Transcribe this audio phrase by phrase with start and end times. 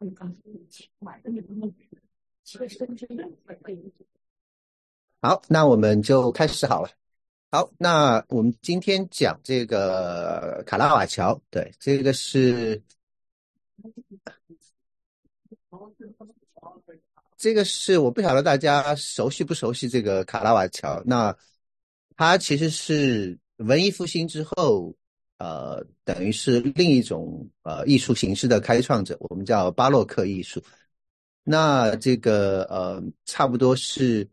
[5.20, 6.88] 好，那我们就开始好了。
[7.50, 12.82] 好，那我们今天讲这个卡拉瓦乔，对，这个是
[17.36, 21.02] 这个是我不晓得大家熟悉不熟悉这个卡拉瓦乔。
[21.04, 21.36] 那
[22.16, 24.94] 他其实是文艺复兴之后，
[25.40, 30.62] 呃，等于是另一种呃艺术形式的开创者，我们叫巴洛克艺术。
[31.42, 34.28] 那这个呃，差不多是。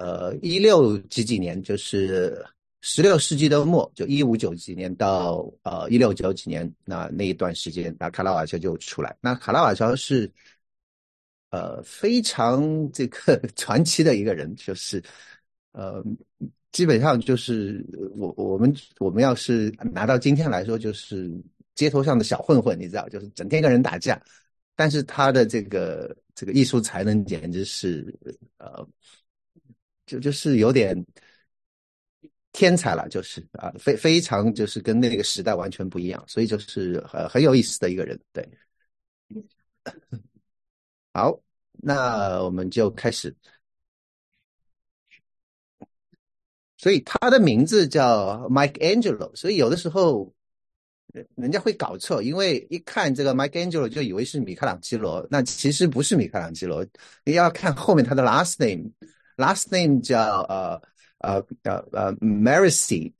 [0.00, 2.46] 呃，一六几几年，就是
[2.82, 9.16] 十六世纪的末，就一五九几年到呃一六九几年，那那一段时间，那卡拉瓦乔就出来。
[9.20, 10.32] 那卡拉瓦乔是
[11.50, 15.02] 呃非常这个 传奇的一个人，就是
[15.72, 16.00] 呃
[16.72, 17.84] 基本上就是
[18.16, 21.30] 我我们我们要是拿到今天来说，就是
[21.74, 24.20] 街头上的小混混，你知道，就是整天跟人打架，
[24.76, 28.14] 但是他的这个这个艺术才能简直是
[28.58, 28.86] 呃。
[30.06, 30.96] 就就是有点
[32.52, 38.48] 天才了，就是啊，非非常就是跟那个时代完全不一样，所以就是很很有意思的一个人，对。
[41.12, 41.38] 好，
[41.72, 43.34] 那我们就开始。
[46.78, 50.32] 所以他的名字叫 Mike Angelo，所以有的时候
[51.34, 56.86] 人家会搞错，因为一看这个 Mike Angelo 就以为是米开朗基罗，那其实不是米开朗基罗，
[57.24, 58.90] 你要看后面他的 last name。
[59.36, 60.82] Last name 叫呃
[61.18, 63.12] 呃呃呃 Marici，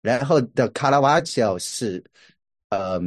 [0.00, 2.02] 然后的卡拉瓦乔是
[2.70, 3.00] 呃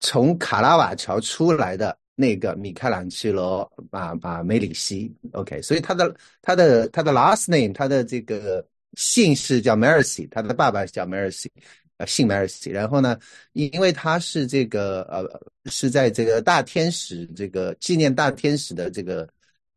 [0.00, 11.48] 从卡拉瓦乔出来的那个米开朗基罗马马梅里西，OK，所以他的他的他的 last name 他的这个姓氏叫 Marici，他的爸爸叫 Marici，
[11.96, 13.18] 呃姓 Marici，然后呢，
[13.52, 19.28] 因为他是这个呃是在这个大天使这个纪念大天使的这个。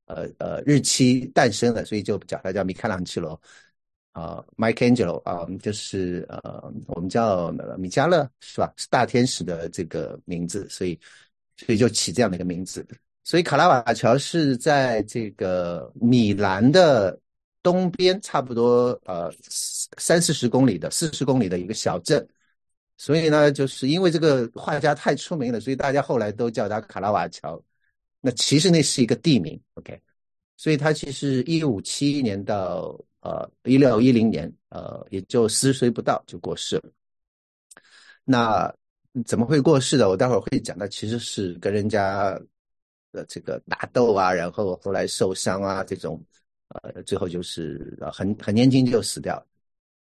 [0.06, 3.39] 呃呃，日期诞生的，所以就叫他叫米开朗基罗
[4.11, 8.73] 啊，Michelangelo 啊，就是呃，我们叫米迦勒是吧？
[8.76, 10.99] 是大天使的这个名字，所以
[11.55, 12.86] 所以就起这样的一个名字。
[13.23, 17.17] 所以卡拉瓦乔是在这个米兰的
[17.64, 22.27] 东边，差不多呃三四十公里的四十公里的一个小镇。
[22.98, 27.60] 所以呢，就是因为这个画家太出名了，所以大家后来都叫他卡拉瓦乔。
[28.20, 29.99] 那其实那是一个地名，OK，
[30.55, 36.92] 所以他其实一五七一年到呃一六一零年，呃也就四十岁不到就过世了。
[38.23, 38.72] 那
[39.26, 40.08] 怎么会过世的？
[40.08, 42.39] 我待会儿会讲到，其实是跟人家
[43.11, 46.23] 的这个打斗啊，然后后来受伤啊，这种
[46.83, 49.45] 呃最后就是很很年轻就死掉了。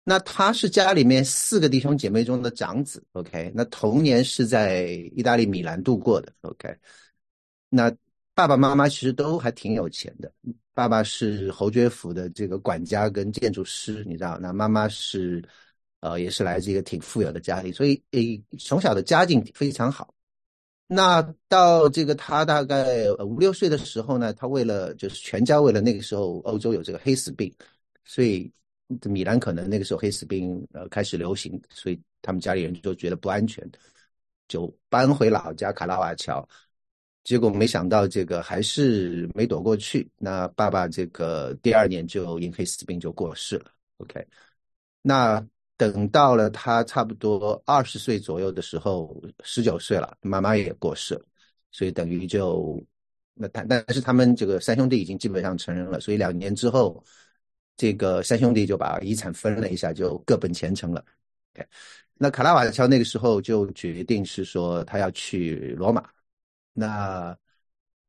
[0.04, 4.84] 那他是家里面四个弟兄姐妹中的长子，OK，那童年是在
[5.16, 6.76] 意大利米兰度过的，OK。
[7.70, 7.90] 那
[8.34, 10.32] 爸爸妈妈其实都还挺有钱的，
[10.74, 15.42] 爸爸是侯爵府的这个管家跟建筑师，你知道，那妈妈是，
[16.00, 20.13] 呃，也是来自一个挺富有的家庭，所以诶，从小的家境非常好。
[20.86, 27.52] 那到这个他大概五六岁的时候呢，他为了就是全家为了那个时候欧洲有这个黑死病，
[28.04, 28.52] 所以
[29.02, 33.68] 米兰可能那个时候黑死病呃开始流行，所以他们家里人就觉得不安全，
[34.46, 36.46] 就搬回老家卡拉瓦乔。
[37.24, 40.06] 结果没想到，这个还是没躲过去。
[40.18, 43.70] 那爸爸这个第二年就因黑死病就过世了。
[43.96, 44.22] OK，
[45.00, 45.44] 那
[45.76, 51.24] 等到了他差不多二十岁左右的时候，十九岁了，妈妈也过世了。
[51.72, 52.80] 所以等于就
[53.34, 55.98] 那但但是他们这个三兄弟已经基本上成人了。
[55.98, 57.02] 所以两年之后，
[57.76, 61.04] 这个三兄弟就把遗产分了一下，就各奔前程了。
[61.54, 61.66] OK，
[62.14, 66.08] 那卡拉瓦乔那个时候就决定是说他要去罗马。
[66.72, 67.36] 那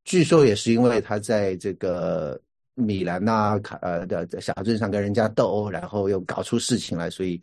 [0.04, 2.40] 据说也是因为他在这个
[2.76, 7.42] 米兰呐卡呃的在小镇上跟人家斗殴，然后又搞出事情来，所以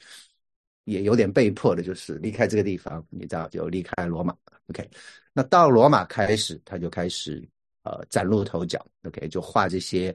[0.85, 4.35] 也有点被迫的，就是离开这个地方，你知道，就离开罗马。
[4.69, 4.89] OK，
[5.33, 7.43] 那到罗马开始，他就开始
[7.83, 8.85] 呃崭露头角。
[9.05, 10.15] OK，就画这些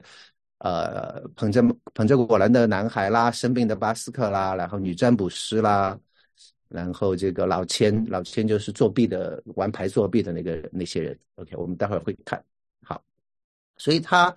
[0.58, 1.62] 呃捧着
[1.94, 5.98] 捧着果篮的男孩啦，生病的巴斯克啦，然后女占卜师啦。
[6.68, 11.18] 然后这个老千，老千就是作弊的，玩牌作弊的那个那些人。
[11.36, 12.44] OK，我们待会儿会看。
[12.84, 13.02] 好，
[13.78, 14.34] 所以他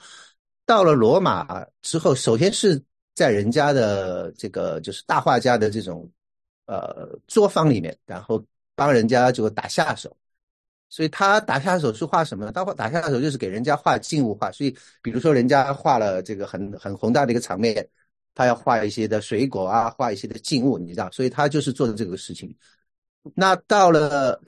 [0.71, 2.81] 到了罗马之后，首先是
[3.13, 6.09] 在人家的这个就是大画家的这种
[6.65, 8.41] 呃作坊里面，然后
[8.73, 10.15] 帮人家就打下手。
[10.88, 12.53] 所以他打下手是画什么呢？
[12.53, 14.50] 他画打下手就是给人家画静物画。
[14.50, 17.85] 所以比如说人家画了这个很很宏大的一个场面。
[18.33, 22.56] 他要画一些的水果啊，画一些的静物，你知道，所以他就是做的这个事情。
[23.35, 24.41] 那到了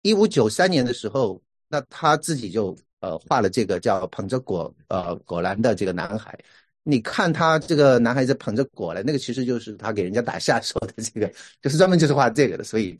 [0.00, 1.38] 一五九三年的时候，
[1.68, 6.38] 那他自己就呃画了这个叫捧着果呃果篮的这个男孩。
[6.82, 12.98] 你看他这个男孩子捧着果篮，那个其实就是他给人家打下手的这个， 就是专门就是画这个的，所以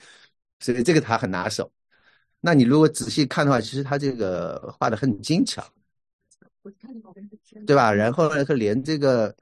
[0.61, 1.71] 所以这个他很拿手。
[2.41, 5.65] 那你如果仔细看的话，其实他这个画的很精巧，
[7.67, 7.93] 对吧？
[7.93, 9.35] 然后呢，他连这个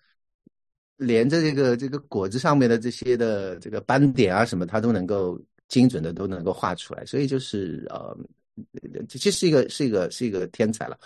[0.96, 5.40] 连着这个这个果子上面的这些的这个斑点啊什么，他都能够。
[5.68, 8.14] 精准的都能够画出来，所以就是呃，
[9.08, 10.98] 其实是一个是一个是一个天才了。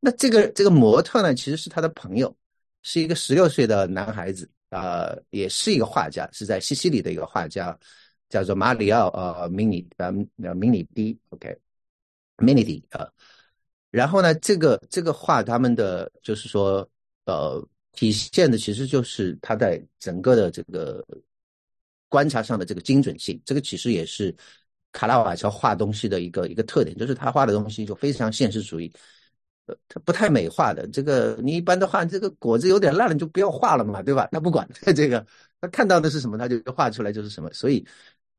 [0.00, 2.34] 那这个这个模特呢，其实是他的朋友，
[2.82, 7.78] 是一个十六岁的男孩子，呃，也是一个画家，是在西西里的一个画家，
[8.28, 10.12] 叫做马里奥呃米尼呃
[10.42, 11.56] 呃米尼迪，OK，
[12.38, 13.08] 米尼迪啊。
[13.90, 16.88] 然后呢，这个这个画他们的就是说
[17.26, 21.04] 呃，体现的其实就是他在整个的这个。
[22.06, 24.32] 观察上的这个精准性，这个其实也是
[24.94, 28.90] 卡拉瓦乔画东西的一个一个特点，就是他画的东西就非常现实主义，
[29.66, 30.88] 呃，他不太美化的。
[30.88, 34.26] 这个你一般的话，这个果子有点烂了，你就不要画了嘛，对吧？
[34.32, 35.26] 他不管这个，
[35.60, 37.84] 他看到的是什么，他就画出来就是什么，所以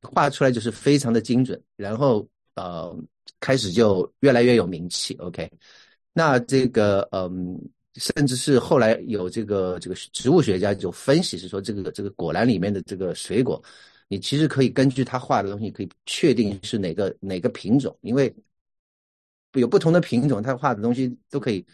[0.01, 1.61] 画出来就是非常的精准。
[1.75, 2.97] 然后呃，
[3.39, 5.13] 开始就越来越有名气。
[5.17, 5.47] OK，
[6.13, 7.59] 那这个嗯。
[7.97, 13.63] 甚至是后来有这个这个植物学家就分析是说，这个这个果篮里面的这个水果，
[14.07, 18.33] 你其实可以根据他画的东西，可以确定是哪个哪个品种，因为
[19.53, 21.65] 有不同的品种，他画的东西都可以。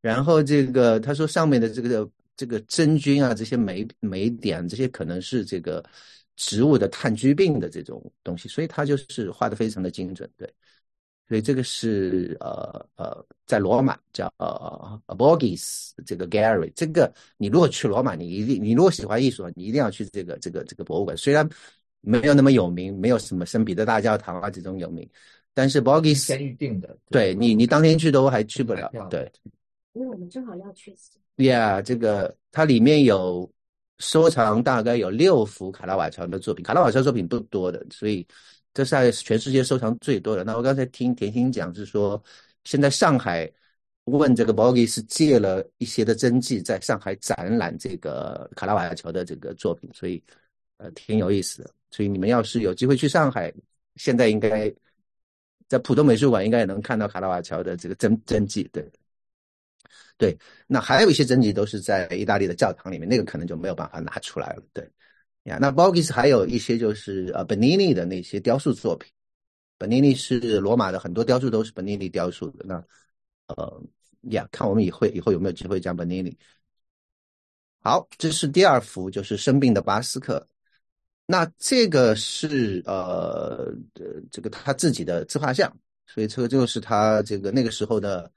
[0.00, 5.84] 然后这个他说上面的这个这个真菌啊，这些霉霉点，这些可能是这个
[6.36, 10.52] 植物的炭疽病的这种东西，所以他就是画的非常的精准，对。
[11.28, 21.16] 所以这个是呃呃，在罗马叫呃 Borghese 这个 Gary，这个你如果去罗马，你一定你如果喜欢艺术，你一定要去这个这个这个博物馆。
[21.16, 21.48] 虽然
[22.00, 25.08] 没有那么有名，没有什么圣彼得大教堂啊这种有名，
[25.54, 28.90] 但是 Borghese 先预定的，对你你当天去都还去不了。
[29.10, 29.30] 对，
[29.92, 30.94] 因为我们正好要去。
[31.36, 33.50] Yeah，这个它里面有
[33.98, 38.26] 收藏大概有六幅卡拉瓦乔的作品，卡拉瓦乔作品不多的，所以。
[38.72, 40.44] 这是全世界收藏最多的。
[40.44, 42.22] 那我刚才听甜心讲是说，
[42.62, 43.52] 现在上海
[44.04, 50.22] 问这个 b o g i 是借了一些的真迹，在上海展览这个卡拉瓦乔的这个作品，所以
[50.76, 51.70] 呃挺有意思的。
[51.90, 53.52] 所以你们要是有机会去上海，
[53.96, 54.72] 现在应该
[55.68, 58.68] 在浦东美术馆应该也能看到卡拉瓦乔的这个真真迹。
[58.72, 58.90] 对，
[60.16, 60.36] 对。
[60.66, 64.62] 那还有一些真迹都是在意大利的教堂里面，那个可能就没有办法拿出来了。
[64.72, 64.88] 对。
[65.44, 69.10] 呀，那 Borges 还有一些就是呃 Benini 的那些雕塑作品
[69.78, 72.64] ，Benini 是罗马的很多雕塑都是 Benini 雕塑的。
[72.66, 72.84] 那
[73.46, 73.82] 呃
[74.30, 76.36] 呀，看我们以后以后有没有机会讲 Benini。
[77.82, 80.46] 好，这是第二幅，就是生病的巴斯克。
[81.30, 83.72] 那这个是呃
[84.30, 85.70] 这个他自己的自画像，
[86.06, 88.30] 所以这个就是他这个那个时候的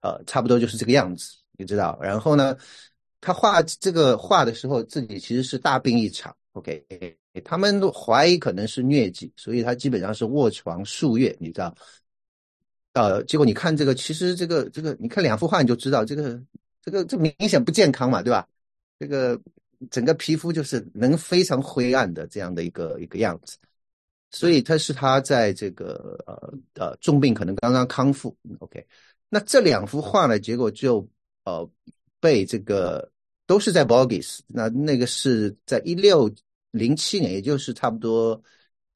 [0.00, 1.98] 呃差不多就是这个样子，你知道。
[2.00, 2.56] 然后呢？
[3.26, 6.36] 他画这个画的时候，自己其实是大病一场。
[6.52, 6.84] OK，
[7.42, 11.74] 他们都怀疑可能是疟疾，所以他基本上是卧床数月，你知道？
[12.92, 16.38] 呃，结果你看这个，其实这个这个，你看两幅画你就知道，这个
[16.82, 18.46] 这个这明显不健康嘛，对吧？
[18.98, 19.40] 这个
[19.90, 23.56] 整个皮肤就是能非常灰暗的这样的一个一个样子，
[24.30, 28.36] 所以他是他在这个呃呃重病可能刚刚康复。
[28.58, 28.86] OK，
[29.28, 31.08] 那这两幅画呢，结果就
[31.44, 31.68] 呃
[32.20, 33.10] 被这个。
[33.46, 36.34] 都是在 Borges，那那个是在一六
[36.70, 38.42] 零七年，也就是差不多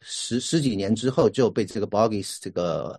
[0.00, 2.98] 十十几年之后就被这个 Borges 这个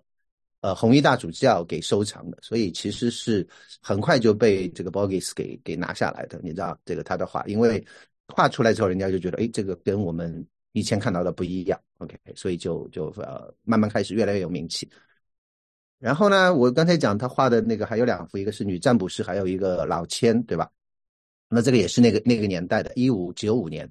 [0.60, 3.46] 呃红衣大主教给收藏的，所以其实是
[3.80, 6.40] 很快就被这个 Borges 给给拿下来的。
[6.42, 7.84] 你知道这个他的画，因为
[8.28, 14.88] 画出来之后，人家就觉得哎，这个跟我们以前看到的不一样，OK，所以就就呃慢慢开始越来越有名气。
[15.98, 20.70] 然后呢，我刚才讲他画的那个还有两幅，一个是女占卜师，还有一个老千，对吧？
[21.48, 23.90] 那这个也是那个那个年代的，一五九五年，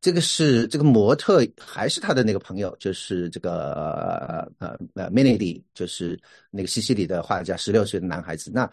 [0.00, 6.18] 这个是这个模特还是他的那个朋友，就是这个呃呃 m i n i d 就是
[6.50, 8.50] 那个西西里的画家，十六岁的男孩子。
[8.54, 8.70] 那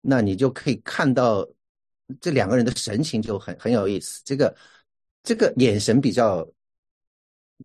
[0.00, 1.48] 那你就可以看到
[2.20, 4.54] 这两个人的神情就很很有意思，这个
[5.22, 6.46] 这个眼神比较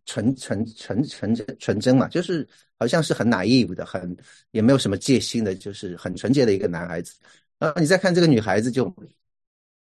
[0.05, 2.47] 纯纯纯纯真纯真嘛，就是
[2.79, 4.15] 好像是很 naive 的，很
[4.51, 7.13] 也没有什么戒心的，就是很纯洁的一个男孩子。
[7.59, 8.93] 呃，你再看这个女孩子就。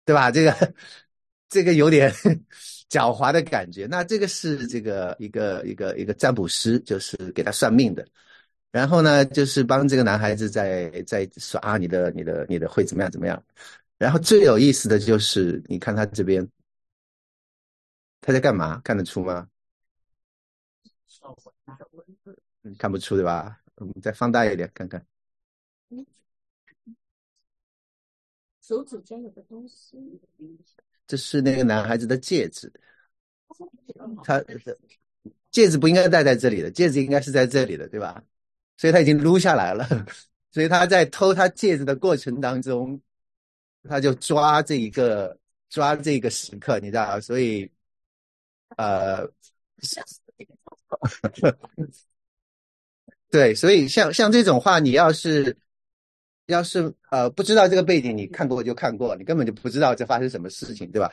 [0.04, 0.32] 对吧？
[0.32, 0.74] 这个
[1.48, 2.12] 这个有点
[2.92, 3.86] 狡猾的感觉。
[3.86, 8.06] 那这个是这个一个一个一个占卜师，就是给他算命的。
[8.70, 13.42] 然后呢，就是帮这个男孩子在在耍，你的你的你的会怎么样怎么样。
[13.96, 16.46] 然后最有意思的就是，你看他这边，
[18.20, 18.78] 他在干嘛？
[18.84, 19.48] 看得出吗？
[22.78, 23.58] 看不出对吧？
[23.76, 25.04] 我们再放大一点看看。
[28.60, 29.98] 手指间有个东西，
[31.06, 32.72] 这是那个男孩子的戒指，
[34.24, 34.78] 他的
[35.50, 38.22] 戒指不应该戴在这里的，戒指应该是在这里的，对吧？
[38.78, 39.86] 所以他已经撸下来了，
[40.52, 42.98] 所以他在偷他戒指的过程当中，
[43.88, 45.36] 他就抓这一个
[45.68, 47.70] 抓这个时刻，你知道所以，
[48.76, 49.28] 呃，
[53.30, 55.56] 对，所以像像这种话，你要是。
[56.46, 61.12] 要是呃不知道这个背景，你看过就看过，你根本就不知道这发生什么事情，对吧？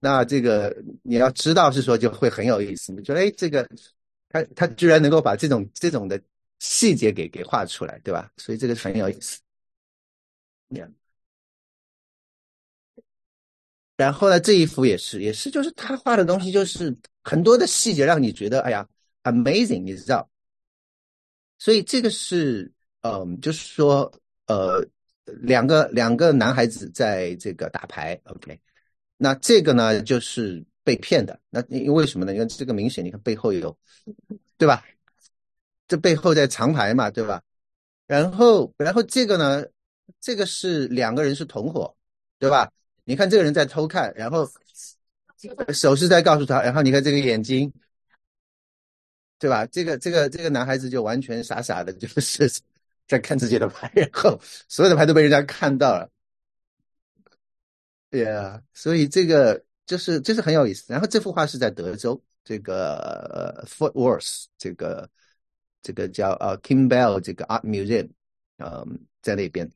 [0.00, 3.66] 那这个你要知道是说就会很有意思，你觉得哎这个
[4.28, 6.20] 他他居然能够把这种这种的
[6.58, 8.30] 细节给给画出来，对吧？
[8.36, 9.40] 所以这个很有意思。
[13.96, 18.86] 然后呢，这一幅也是也是就是他画的东西就是很多的细节让你觉得哎呀
[19.22, 20.28] amazing，你知道？
[21.58, 22.70] 所以这个是
[23.02, 24.12] 嗯，就是说。
[24.46, 24.86] 呃，
[25.24, 28.60] 两个两个男孩子在这个打牌，OK，
[29.16, 32.34] 那这个呢就是被骗的，那因为什么呢？
[32.34, 33.74] 因为这个明显，你看背后有，
[34.58, 34.84] 对吧？
[35.88, 37.42] 这背后在藏牌嘛，对吧？
[38.06, 39.64] 然后然后这个呢，
[40.20, 41.96] 这个是两个人是同伙，
[42.38, 42.70] 对吧？
[43.04, 44.46] 你看这个人在偷看，然后
[45.72, 47.72] 手势在告诉他，然后你看这个眼睛，
[49.38, 49.64] 对吧？
[49.66, 52.50] 这个这个这个男孩子就完全傻傻的，就是。
[53.06, 56.10] 在看自己的牌，然后所有的牌都被人家看到了，
[58.10, 60.84] 对呀，所以这个就是就是很有意思。
[60.92, 65.08] 然后这幅画是在德州这个 Fort Worth 这个
[65.82, 68.08] 这个叫呃 King Bell 这个 Art Museum，
[68.58, 69.70] 嗯，在那边。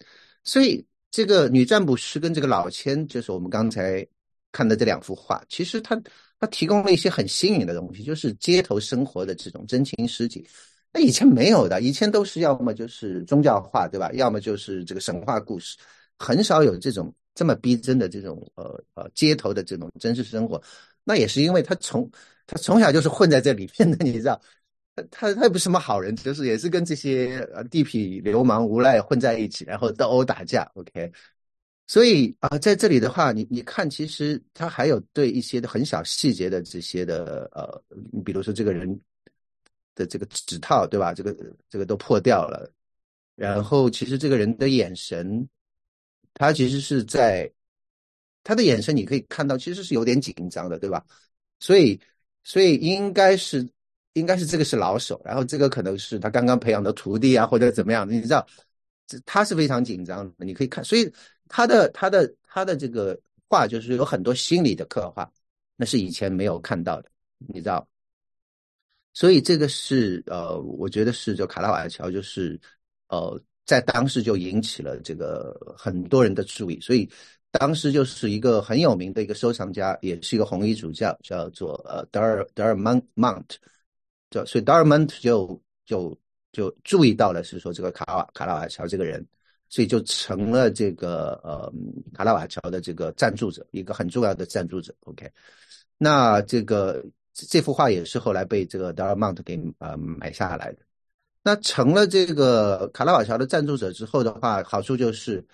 [0.44, 4.06] 所以这个女占卜师跟这个老千，就是我们刚才
[4.52, 6.00] 看的这两幅画，其实它
[6.40, 10.42] 它提供了一些很新颖的东西，就是街头生活的这种真情实景。
[10.90, 14.10] 那以前没有的，以前都是要么就是宗教化，对吧？
[14.14, 15.76] 要么就是这个神话故事，
[16.18, 20.60] 很少有这种这么逼真的这种呃呃街头的这种真实生活。
[21.04, 22.10] 那也是因为他从
[22.46, 24.40] 他从小就是混在这里面的，你知道，
[25.10, 30.66] 他他也不是什么好人，就是也是跟这些地痞流氓无赖混在一起，然后斗殴打架。
[30.74, 31.12] OK，
[31.86, 37.82] 所以啊，在这里的话，你你看，其实他还有对一些的很小细节的这些的呃，
[38.24, 38.98] 比如说这个人。
[39.98, 41.12] 的这个指套对吧？
[41.12, 41.36] 这个
[41.68, 42.72] 这个都破掉了，
[43.34, 45.46] 然后其实这个人的眼神，
[46.32, 47.50] 他其实是在
[48.44, 51.04] 他的眼神，你可以看到其实是有点紧张的，对吧？
[51.58, 52.00] 所以
[52.44, 53.68] 所以应该是
[54.12, 58.14] 应该是这个是老手，然后这个可能是他刚刚培养的徒弟啊，或者怎么样的？
[58.14, 58.46] 你知道，
[59.26, 61.12] 他是非常紧张的，你可以看，所以
[61.48, 65.30] 他的他的他的这个画就是有很多心理的刻画，
[65.76, 67.10] 那是以前没有看到的，
[67.48, 67.86] 你知道。
[69.14, 72.60] 所以这个是呃，我觉得是就卡拉瓦乔，就是
[73.08, 76.78] 呃，在当时就引起了这个很多人的注意。
[76.80, 77.10] 所以
[77.50, 83.58] 当时就是一个很有名的一个收藏家，也是一个红衣主教，叫做呃德尔德尔蒙蒙特，
[84.30, 86.16] 就所以德尔蒙特就就
[86.52, 89.26] 就注意到了，是说这个卡瓦卡拉瓦乔这个人，
[89.68, 91.72] 所以就成了这个呃
[92.14, 94.94] 卡拉瓦乔的这个赞助者，一个很重要的赞助者。
[95.00, 95.28] OK，
[95.96, 97.04] 那这个。
[97.46, 100.78] 这幅画也是后来被这个德尔蒙特给呃买下来的。
[101.42, 105.46] 那成了这个卡拉瓦乔的赞助者之后的话，好处就是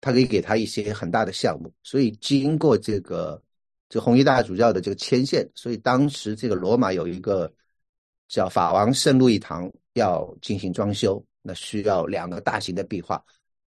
[0.00, 1.72] 他可以给他一些很大的项目。
[1.82, 3.42] 所以经过这个
[3.88, 7.52] 这红衣大主教的这个牵线，所以当时这个罗马有一个
[8.28, 13.22] 叫法王圣路易堂要进行装修，那需要两个大型的壁画，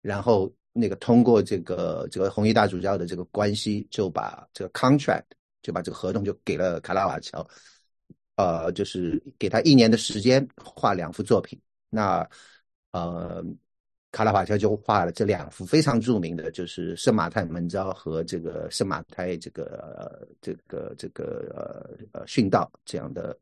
[0.01, 5.23] 然后那个通过这个这个红衣大主教的这个关系，就把这个 contract。
[5.61, 7.45] 就把这个合同就给了卡拉瓦乔，
[8.35, 11.59] 呃，就是给他一年的时间画两幅作品。
[11.89, 12.27] 那
[12.91, 13.43] 呃，
[14.11, 23.37] 卡拉瓦乔就画了这两幅非常著名的，就是圣马太门招和这个圣马太这个这个这个呃呃殉道这样的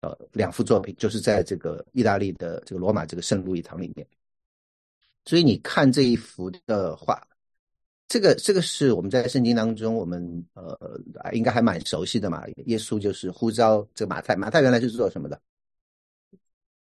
[0.00, 4.06] 呃两幅作品，就是在这个意大利的这个罗马这个圣路易堂里面。
[5.24, 7.20] 所以你看这一幅的画。
[8.08, 10.98] 这个这个是我们在圣经当中，我们呃
[11.32, 12.42] 应该还蛮熟悉的嘛。
[12.64, 15.38] 耶稣就是呼召这个马太，马太原来是做什么的？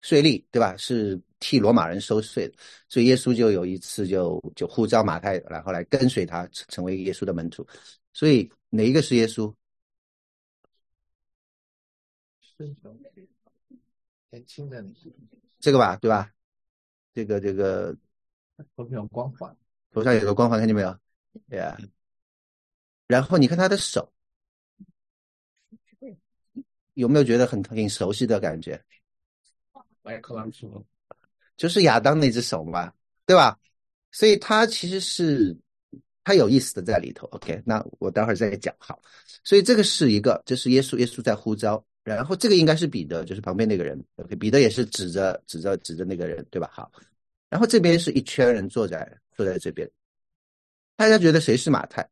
[0.01, 0.75] 税吏，对吧？
[0.75, 2.56] 是替罗马人收税的。
[2.89, 7.65] 所以耶稣就有一次就就呼召马太，然后来跟随他，成为耶稣的门徒。
[8.12, 9.53] 所以哪一个是耶稣？
[14.30, 14.84] 年轻的
[15.62, 16.30] 这个吧，对吧？
[17.13, 17.96] 这个这个
[18.75, 19.56] 头上有光环，
[19.92, 21.00] 头上有个光环，看见没有？
[21.50, 21.78] 对呀，
[23.08, 24.12] 然后你看他的手，
[26.94, 28.82] 有没有觉得很很熟悉的感觉？
[30.02, 30.86] 麦克朗基罗，
[31.56, 32.94] 就是亚当那只手嘛，
[33.25, 33.58] 对吧？
[34.12, 35.58] 所以他其实是
[36.24, 37.25] 他有意思的在里头。
[37.28, 38.75] OK，那我待会儿再讲。
[38.78, 39.02] 好，
[39.44, 41.84] 所以这个是一个，这是耶稣，耶稣在呼召。
[42.04, 43.98] 然后这个应该是彼得，就是旁边那个人。
[44.18, 46.70] OK，彼得也是指着指着指着那个人，对吧？
[46.74, 46.92] 好，
[47.50, 49.90] 然后这边是一圈人坐在坐在这边，
[50.95, 52.07] 大家觉得谁是马太？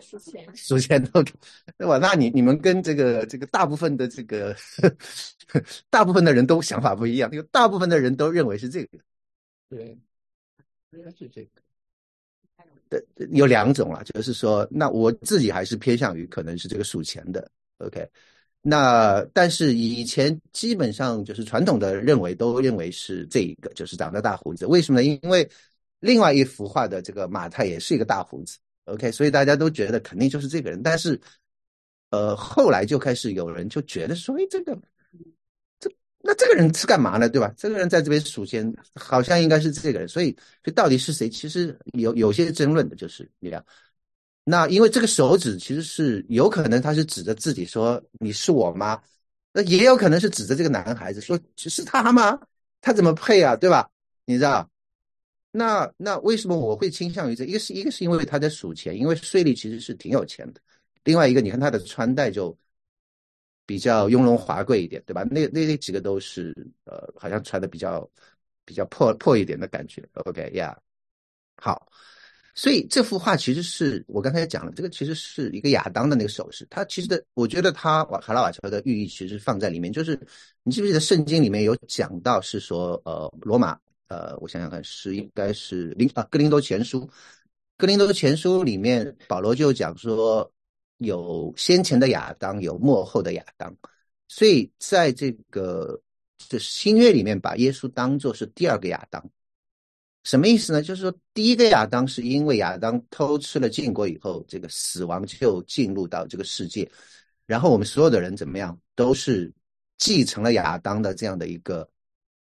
[0.00, 1.96] 数钱，数钱都对吧？
[1.98, 4.54] 那你你们跟这个这个大部分的这个
[5.88, 8.98] 大部分的人都想法不一样，因为大部分的人都认为是这个。
[9.70, 9.98] 对，
[10.90, 11.50] 应该是这个。
[12.88, 18.08] 的有两种啊，就是说，那我自己还是偏向于可能是这个数钱的，OK。
[18.60, 24.66] 那但是以前基本上就是传统的认为都认为是这一个，就是长着大胡子。
[24.66, 25.04] 为什么呢？
[25.04, 25.48] 因为
[26.06, 29.12] 另外一幅画的这个马太也是一个大胡子，OK。
[29.12, 30.82] 所以大家都觉得肯定就是这个人。
[30.82, 31.20] 但是，
[32.10, 34.78] 呃，后来就开始有人就觉得说，哎，这个。
[35.78, 37.28] 这那这个人是干嘛呢？
[37.28, 37.52] 对吧？
[37.56, 40.30] 这个人在这边数钱，好像应该是这个人，所以，
[40.64, 41.28] 所以到底是谁？
[41.28, 43.64] 其实有有些争论的，就是这样。
[44.44, 49.00] 那因为这个手指其实是有可能他是指着自己说：“你是我吗？”
[49.52, 52.38] 那也有可能是指着这个男孩子说：“是他吗？
[52.80, 53.56] 他怎么配啊？
[53.56, 53.88] 对吧？”
[54.24, 54.68] 你知道？
[55.56, 57.44] 那那为什么我会倾向于这？
[57.44, 60.60] 一个是一个是因为他在数钱，因为税吏其实是挺有钱的。
[61.04, 62.56] 另外一个，你看他的穿戴就。
[63.68, 65.24] 比较雍容华贵一点，对吧？
[65.24, 68.08] 那那那几个都是呃，好像穿的比较
[68.64, 70.08] 比较破破一点的感觉。
[70.24, 70.78] OK 呀，
[71.56, 71.84] 好，
[72.54, 76.64] 所以这幅画其实是我刚才也讲了，这个其实是一个亚当的那个手势。
[76.70, 80.16] 他其实的，我觉得他瓦卡拉瓦乔的寓意其实放在里面，就是
[80.62, 83.76] 你记不记得圣经里面有讲到是说，呃，罗马，
[84.08, 87.08] 呃，我想想看，是应该是林啊，哥林多前书，
[87.76, 90.50] 哥林多前书里面保罗就讲说。
[90.98, 93.70] 有先前的亚当，有幕后的亚当，
[94.28, 96.00] 所以在这个
[96.38, 99.22] 这新约里面，把耶稣当作是第二个亚当，
[100.24, 100.80] 什么意思呢？
[100.80, 106.90] 就是说，第一个亚当是因为亚当偷吃了禁果以后，这个死亡就进入到这个世界，
[107.44, 109.52] 然后我们所有的人怎么样，都是
[109.98, 111.86] 继承了亚当的这样的一个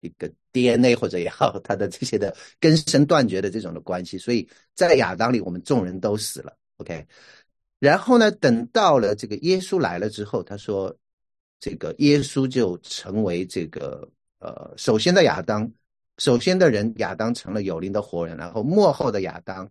[0.02, 6.54] 一个 DNA 或者也好，他的这些的根深断绝的这种的关系，所以在亚当里，我们众人都死了。
[6.76, 7.06] OK。
[7.78, 8.30] 然后呢？
[8.30, 10.96] 等到了这个耶稣来了之后，他说，
[11.58, 15.68] 这个耶稣就成为这个呃，首先的亚当，
[16.18, 19.68] 首先的人亚当成了有灵的活人，然后幕后的亚当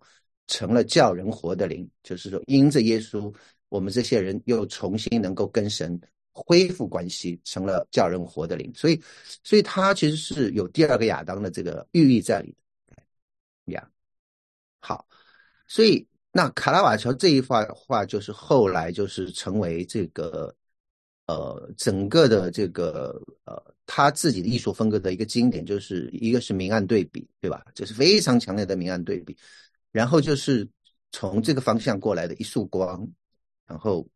[0.48, 3.34] 成了叫人活的灵，就是说，因着耶稣，
[3.70, 5.98] 我们这些人又重新能够跟神
[6.32, 8.72] 恢复关系，成了叫人活的灵。
[8.76, 9.02] 所以，
[9.44, 12.56] 所以他其实是有第二个亚当的这个寓意在里
[12.88, 13.74] 的。
[13.74, 13.90] 呀，
[14.80, 15.08] 好，
[15.68, 16.08] 所以。
[16.34, 20.56] 那卡拉瓦乔这一画画就是后来就是成为这个
[21.26, 27.62] 呃整个的这个呃他自己的艺术风格的一个经典，就是一个是明暗对比，对吧？
[27.76, 29.36] 这是非常强烈的明暗对比。
[29.92, 30.66] 然后就是
[31.12, 33.06] 从这个方向过来的一束光，
[33.68, 34.08] 然后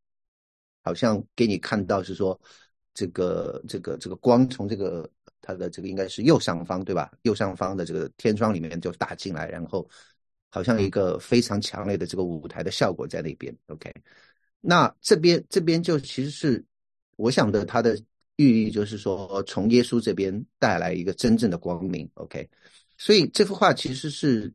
[0.85, 2.39] 好像给你看到是说
[2.93, 5.09] 这个这个这个光从这个
[5.41, 7.11] 它的这个应该是右上方对吧？
[7.23, 9.85] 右上方的这个天窗里面就打进来，然后。
[10.51, 13.93] 好像一个非常强烈的这个舞台的效果在那边，OK，
[14.61, 16.63] 那这边这边就其实是
[17.17, 18.01] 我想的，它的
[18.37, 22.49] 寓意就是说，从耶稣这边带来一个真正的光明，OK，
[22.97, 24.49] 所以这幅画其实是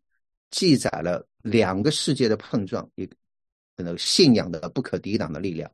[0.51, 3.15] 记载了两个世界的碰撞，一个
[3.77, 5.71] 那个信仰的不可抵挡的力量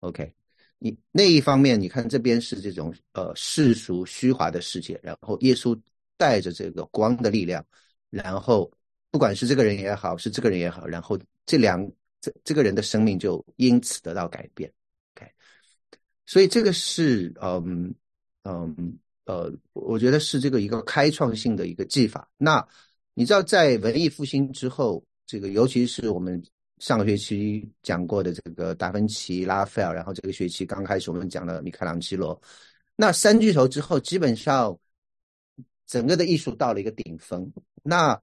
[0.00, 0.34] ，OK，
[0.78, 5.78] 你那一方面，你看这边是这种呃世俗虚华的世界，然后耶稣
[6.16, 7.64] 带着这个光的力量，
[8.10, 8.70] 然后。
[9.10, 11.82] 不管是这个人也好，是这个人也好，然后这两
[12.20, 14.70] 这这个人的生命就因此得到改变
[15.16, 15.32] ，OK，
[16.26, 17.94] 所以这个是嗯
[18.42, 22.28] 嗯呃，我觉得是这个一个开创性的一个技法。
[22.36, 22.64] 那
[23.14, 26.42] 你知道，在文艺复兴之后，这个尤其是我们
[26.80, 32.40] 上个学期讲过的这个达芬奇、拉斐尔，然后这个学期刚开始我们讲了米开朗基罗，
[32.96, 34.76] 那三巨头之后，基本上
[35.86, 37.50] 整个的艺术到了一个顶峰。
[37.82, 38.20] 那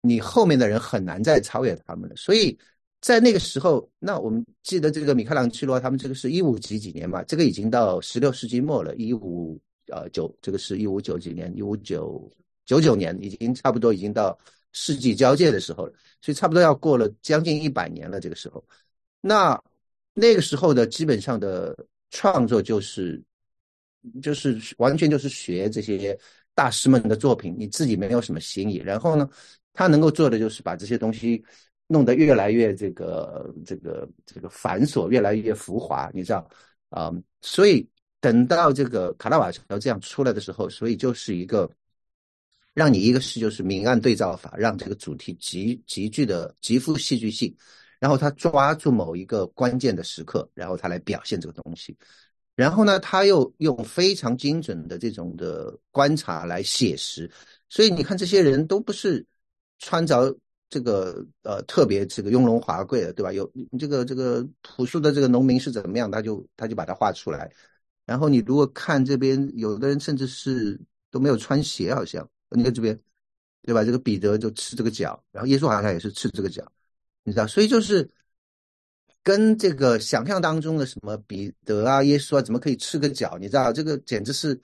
[0.00, 2.58] 你后面的人很难再超越他们了，所以
[3.00, 12.30] 在那个时候，那我们记得这个米开朗基罗他们这个是一五几几年嘛，这个已经到十六世纪末了，一五呃九，这个是一五九几年，一五九
[12.64, 14.38] 九九年，已经差不多已经到
[14.72, 18.18] 世纪交界的时候了，所以差不多要过了将近一百年了。
[18.20, 18.64] 这个时候，
[19.20, 19.60] 那
[20.14, 21.76] 那个时候的基本上的
[22.10, 23.22] 创作就是
[24.20, 26.18] 就是完全就是学这些
[26.54, 29.28] 大师们的作品，你自己没有什么新意，然后呢？
[29.74, 31.42] 他能够做的就是把这些东西
[31.86, 36.46] 弄得越来越这个这个这个繁琐，越来越浮华，你知道
[36.90, 37.10] 啊？
[37.40, 37.88] 所以
[38.20, 41.70] 等到这个卡拉瓦乔这样出来的时候，所以就是一个
[42.74, 47.54] 让你一个是就是明暗对照法，让这个主题极极具的极富戏剧性，
[47.98, 51.96] 然后他抓住某一个关键的时刻，然后他来表现这个东西，
[52.54, 57.30] 然后呢，他又用非常精准的这种的观察来写实，
[57.68, 59.24] 所以你看这些人都不是
[59.78, 60.36] 穿着。
[60.72, 63.30] 这个呃特别这个雍容华贵的，对吧？
[63.30, 67.52] 有这个这个朴素的这个农民是怎么样，他就他就把它画出来。
[68.06, 70.80] 然后你如果看这边，有的人甚至是
[71.10, 72.98] 都没有穿鞋，好像你看这边，
[73.62, 73.84] 对吧？
[73.84, 76.64] 这个彼得就吃这个脚，然后耶稣好像他也是吃这个脚，
[77.24, 77.46] 你知道？
[77.46, 78.08] 所以就是
[79.22, 83.36] 跟这个想象当中的什么彼得啊、耶稣啊，怎么可以吃个脚？
[83.38, 84.60] 你知道这个简直是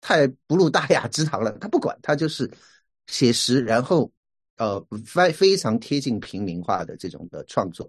[0.00, 1.50] 太不入大雅之堂了。
[1.58, 2.50] 他不管，他就是
[3.06, 4.10] 写实，然后。
[4.58, 7.88] 呃，非非常贴近平民化的这种的创作，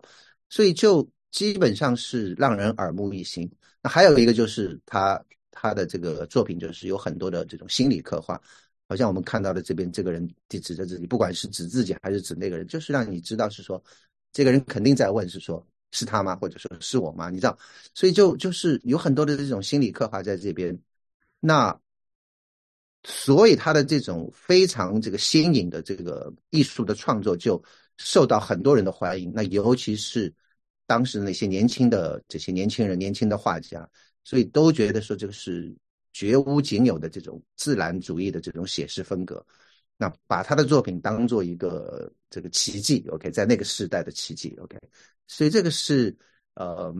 [0.49, 3.51] 所以就基本上是让人耳目一新。
[3.81, 8.39] 那还有一个就是他他的这个作品，就是有很多的这种心理刻画，
[8.89, 13.81] 好像我们看到的这边这个人指着自己，不管是指自己还是指那个人，就是让你知道是说
[14.33, 16.35] 这个人肯定在问，是说是他吗？
[16.35, 17.29] 或者说是我吗？
[17.29, 17.57] 你知道，
[17.93, 20.77] 所以就就是有很多的这种心理刻画在这边。
[21.39, 21.79] 那。
[23.05, 27.63] 所以他的这种非常这个新颖的这个艺术的创作就
[27.95, 29.31] 受到很多人的欢迎。
[29.33, 30.31] 那尤其是
[30.85, 33.89] 当时那些年轻的这些年轻人、年轻的画家，
[34.25, 35.73] 所以都觉得说这个是
[36.19, 39.45] 绝无仅有的这种自然主义的这种写实风格。
[39.95, 44.77] 那把他的作品当做一个这个奇迹，OK，在那个时代的奇迹，OK。
[45.27, 46.13] 所以这个是
[46.55, 46.93] 呃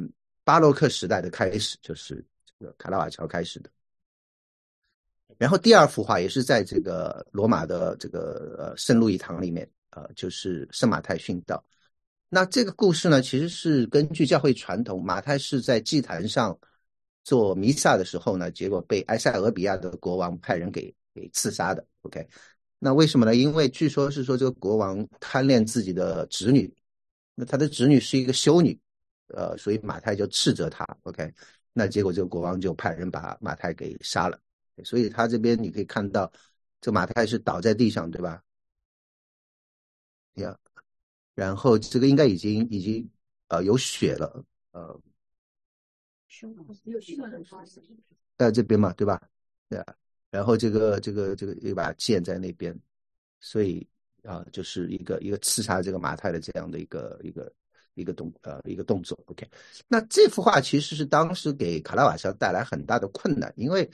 [0.46, 3.70] 巴洛克时代的开始，就是这个卡拉瓦乔开始的。
[5.38, 11.62] 然后第二幅画也是在这个罗马的这个呃圣路易堂里面，呃，就是圣马太殉道。
[12.30, 16.58] 那这个故事呢，其实是根据教会传统，马太是在祭坛上
[17.24, 21.86] 做弥撒的时候呢，结果被埃塞俄比亚的国王派人给给刺杀的。
[22.02, 22.28] OK，
[22.80, 23.36] 那为什么呢？
[23.36, 26.74] 因为据说是说这个国王贪恋自己的侄女，
[27.36, 28.80] 那他的侄女是一个修女，
[29.28, 30.86] 呃，所以马太就斥责他。
[31.04, 31.32] OK，
[31.74, 34.40] 那结果这个国王就派人把马太给杀了。
[34.86, 36.32] 所以他这边你可以看到，
[36.80, 38.42] 这马太是倒在地上，对吧？
[40.36, 40.58] 呀，
[41.36, 43.10] 然后这个应该已经已经
[43.50, 44.98] 呃有血了，呃，
[48.38, 49.22] 在这边嘛，对吧？
[49.68, 49.96] 对啊，
[50.30, 52.78] 然后这个这个这个一把剑在那边，
[53.42, 53.86] 所以
[54.24, 57.52] 啊，就是一个一个刺杀这个马太的这样的一个一个
[57.96, 59.18] 一个动呃一个动作。
[59.26, 59.46] OK，
[59.88, 63.90] 那这幅画其实是当时给卡拉瓦乔带来很大的困难，因为。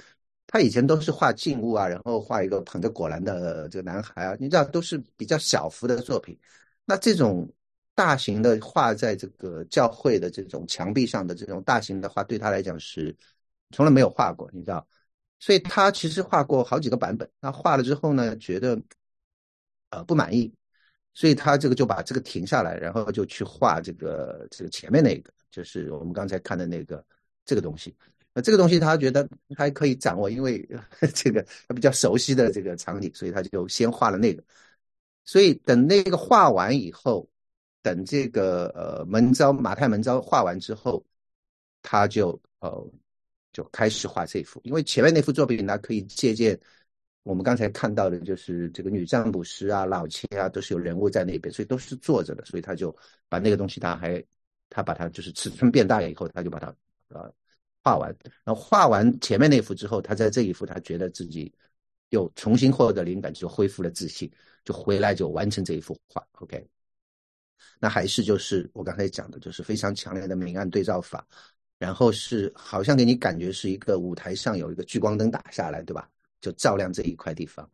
[0.47, 6.37] 他以前都是画静物啊，然后画一个捧着果篮的这个男孩啊，你知道都是比较小幅的作品。
[6.85, 7.51] 那这种
[7.95, 13.15] 大型的画在这个教会的这种墙壁上的这种大型的画，对他来讲是
[13.71, 14.85] 从来没有画过，你知道。
[15.39, 17.29] 所以他其实画过好几个版本。
[17.39, 18.81] 那画了之后呢，觉得
[19.89, 20.53] 呃不满意，
[21.13, 27.03] 所以他这个就把这个停下来，然后就去画这个这个前面那个，就是我们刚才看的那个
[27.45, 27.95] 这个东西。
[28.33, 30.67] 那这个东西他觉得还可以掌握，因为
[31.13, 34.43] 这个他比较熟悉的这个场景，所以他就先画了那个。
[35.23, 37.27] 所以等那个画完以后，
[37.85, 41.05] 等这个呃门招马太门招画完之后，
[41.83, 42.91] 他就呃
[43.53, 44.59] 就开始画这幅。
[44.63, 46.59] 因为前面那幅作品呢，可以借鉴
[47.21, 52.43] 我们刚才看到的，就是这个女占卜师啊、老千啊，都是有人物在那边，所以都是坐着的。
[52.45, 52.95] 所以他就
[53.29, 54.23] 把那个东西，他还
[54.69, 56.75] 他把它就是尺寸变大了以后，他就把它
[57.09, 57.31] 呃。
[57.87, 58.09] 画完，
[58.43, 61.53] 然后画完前面那幅之后，他在这一幅，他觉得自己
[62.09, 64.27] 又重新获得灵感，就恢复了自信，
[64.63, 66.25] 就回来就完成这一幅画。
[66.39, 66.67] OK，
[67.79, 71.25] 那还是就是我刚才讲的，就是非常强烈的明暗对照法，
[71.77, 76.09] 然后是好像给你感觉是一个舞台上有一个聚光灯打下来，对吧？
[76.41, 77.69] 就照亮这一块地方，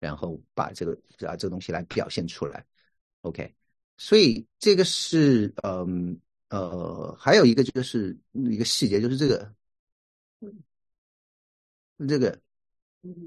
[0.00, 0.92] 然后把这个
[1.26, 2.64] 啊这个东西来表现出来。
[3.22, 3.54] OK，
[3.96, 6.18] 所以这个是嗯。
[6.50, 9.52] 呃，还有一个就是一个细节，就是这个，
[12.06, 12.38] 这个，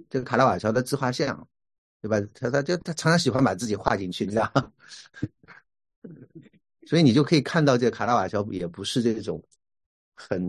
[0.10, 1.46] 这个卡拉瓦乔的自画像，
[2.00, 2.22] 对吧？
[2.34, 4.74] 他他就他常常喜欢把自己画进去，你知道？
[6.86, 9.44] 所以你就可以看到，这个卡拉瓦乔也不是这种
[10.16, 10.42] 很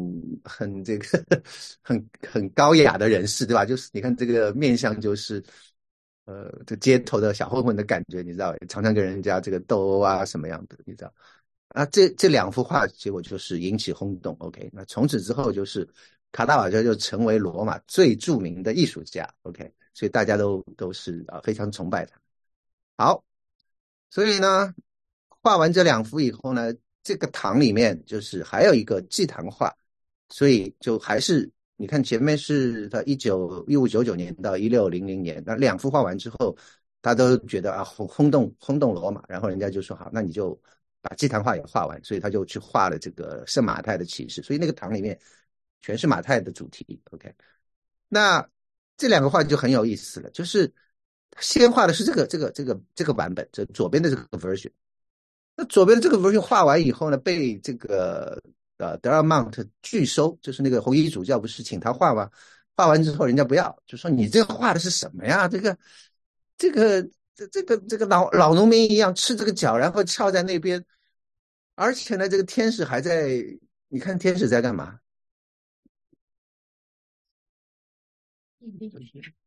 [0.44, 1.06] 很这个
[1.82, 3.64] 很很高雅的人士，对吧？
[3.64, 5.42] 就是你看这个面相，就是
[6.24, 8.54] 呃，这街头的小混混的感觉，你知道？
[8.68, 11.12] 常常跟人家这个斗殴啊，什么样的，你知道？
[11.68, 14.34] 啊，这这两幅画结果就是引起轰动。
[14.38, 15.86] OK，那从此之后就是
[16.32, 19.28] 卡拉瓦乔就成为罗马最著名的艺术家。
[19.42, 22.18] OK，所以大家都都是啊非常崇拜他。
[22.96, 23.22] 好，
[24.08, 24.74] 所以呢，
[25.48, 29.74] 画完这两幅以后呢，这个堂里面就是还有一个祭坛画，
[30.28, 36.54] 所以就还是你看前面是他一九一五九九年到一六零零年，那两幅画完之后，
[37.00, 40.52] 他都觉得啊轰轰动轰动罗马，然后人家就说好，那你就
[41.00, 45.18] 把祭坛画也画完，所以他就去画了这个圣马太的启示，所以那个堂里面
[45.80, 47.00] 全是马太的主题。
[47.12, 47.34] OK，
[48.06, 48.46] 那
[48.98, 50.70] 这两个画就很有意思了，就是
[51.40, 54.70] 先画的是这个这个这个这个版本，这左边的这个 version。
[55.58, 58.40] 那左边的这个 version 画完以后呢，被这个。
[58.80, 62.30] 呃，德尔曼特拒收，就是那个红衣主教不是请他画吗？
[62.76, 65.48] 画完之后人家不要，就说你这个画的是什么呀？
[65.48, 65.76] 这个，
[66.56, 67.02] 这个，
[67.34, 70.84] 这这个这个老老农民一样赤这个脚，然后翘在那边，
[71.74, 73.44] 而且呢，这个天使还在，
[73.88, 75.00] 你看天使在干嘛？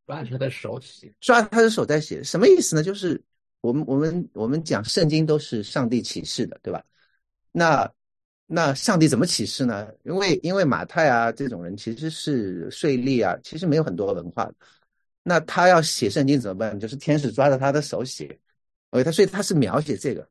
[0.05, 2.83] 抓他的手写，抓他的手在写，什么意思呢？
[2.83, 3.23] 就是
[3.61, 6.83] 我们我们我们讲圣经都是上帝启示的，对吧？
[7.51, 7.91] 那。
[8.53, 9.87] 那上帝怎么启示呢？
[10.03, 14.53] 因为因为马太啊这种人其实是税吏啊，其实没有很多文化的。
[15.23, 16.77] 那他要写圣经怎么办？
[16.77, 18.37] 就是天使抓着他的手写。
[18.89, 20.27] OK，他所以他是描写这个。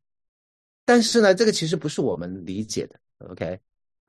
[0.84, 3.00] 但是呢，这个其实不是我们理解的。
[3.20, 3.58] OK，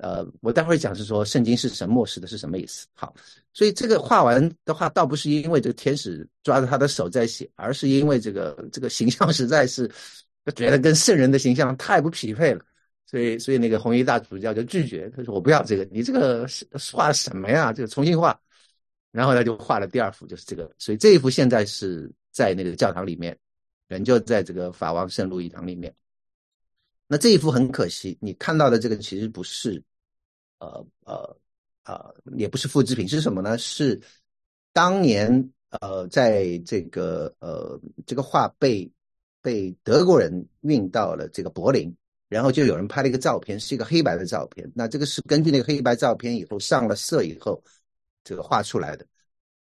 [0.02, 2.88] 呃，我待会儿讲是说圣经是神漠视的，是什么意思？
[2.94, 3.14] 好，
[3.54, 9.88] 所以这个画完的话，倒不是因为这个天使抓着他的手在写，而是因为这个这个形象实在是
[10.56, 12.66] 觉得跟圣人的形象太不匹配了。
[13.06, 17.72] 所以，所以那个红衣大主教就拒绝，他说：“我不要这个，你这个是画什么呀？
[17.72, 18.40] 这个重新画。”
[19.12, 20.72] 然后他就画了第二幅，就是这个。
[20.78, 23.38] 所以这一幅现在是在那个教堂里面，
[23.90, 25.94] 人就在这个法王圣路易堂里面。
[27.08, 29.84] 那这一幅很可惜，你看到的这个其实不是，
[30.62, 31.38] 呃呃
[31.84, 33.58] 呃，也不是复制品，是什么呢？
[33.58, 34.00] 是
[34.72, 38.90] 当年呃，在这个呃这个画被
[39.42, 41.94] 被德国人运到了这个柏林。
[42.32, 44.66] 然后就有人拍了一个照片，是一个黑白的照片。
[44.74, 47.62] 那这个是根据那个黑白照片以后上了色以后，
[48.24, 49.06] 这个画出来的。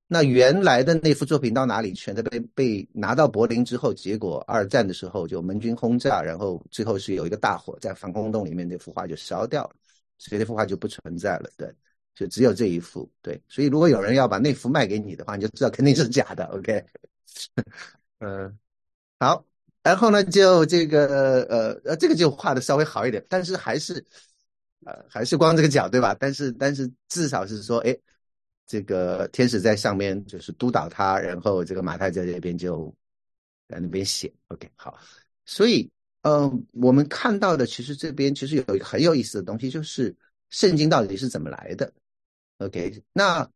[0.07, 2.15] 那原来的那幅作品到哪里去？
[2.15, 9.75] 它被被拿到柏林之后，结果二战的时候就盟军轰炸，然后最后是有一个大火在防空洞里面，那幅画就烧掉了，
[10.21, 11.51] 所以那幅画就不存在了。
[11.57, 11.75] 对，
[12.15, 13.11] 就只有这一幅。
[13.23, 16.45] 对，所以如果有人要把那幅卖给你的话，你就知道肯定是假的。
[16.53, 16.85] OK，
[18.19, 18.59] 嗯，
[19.19, 19.45] 好。
[19.83, 23.95] 然后呢，就这个呃呃，这个就画的稍微好一点，但是还是
[24.85, 26.15] 呃还是光这个脚对吧？
[26.21, 27.97] 但是但是至少是说，哎，
[28.67, 32.95] 这个天使在上面就是督导他，然后这个马太在这边就
[33.69, 34.31] 在那边写。
[34.49, 34.99] OK，好，
[35.47, 35.91] 所以
[36.23, 40.15] 嗯，我们看到的其实这边其实有一个很有意思的东西，就是
[40.49, 41.93] 圣经到底是怎么来的
[42.59, 43.51] ？OK，那。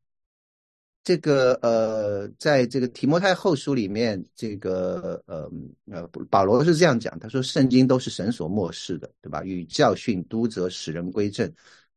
[1.07, 5.51] 这个呃，在这个提摩太后书里面，这个呃
[5.91, 9.45] 呃，保罗是这样讲，他说圣经都是神所漠视的，对吧？
[9.45, 11.53] 与教训、督责、使人归正、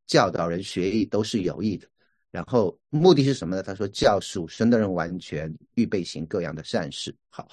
[0.08, 1.88] 教导人学艺，都是有益的。
[2.32, 3.64] 然后目的是什么呢？
[3.64, 7.16] 他说教属神的人完全预备行各样的善事。
[7.30, 7.48] 好，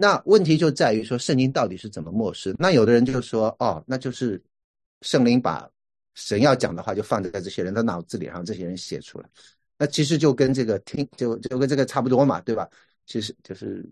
[0.00, 2.54] 那问题就在于说圣经到底是怎么漠视？
[2.56, 4.40] 那有的人就说，哦，那就是
[5.02, 5.68] 圣灵把
[6.14, 9.28] 神要讲的话就放在这些人的脑子里，然后这些人写出来。
[9.76, 12.68] 那其实就跟这个听就就跟这个差不多嘛，对吧？
[13.06, 13.84] 其实就是，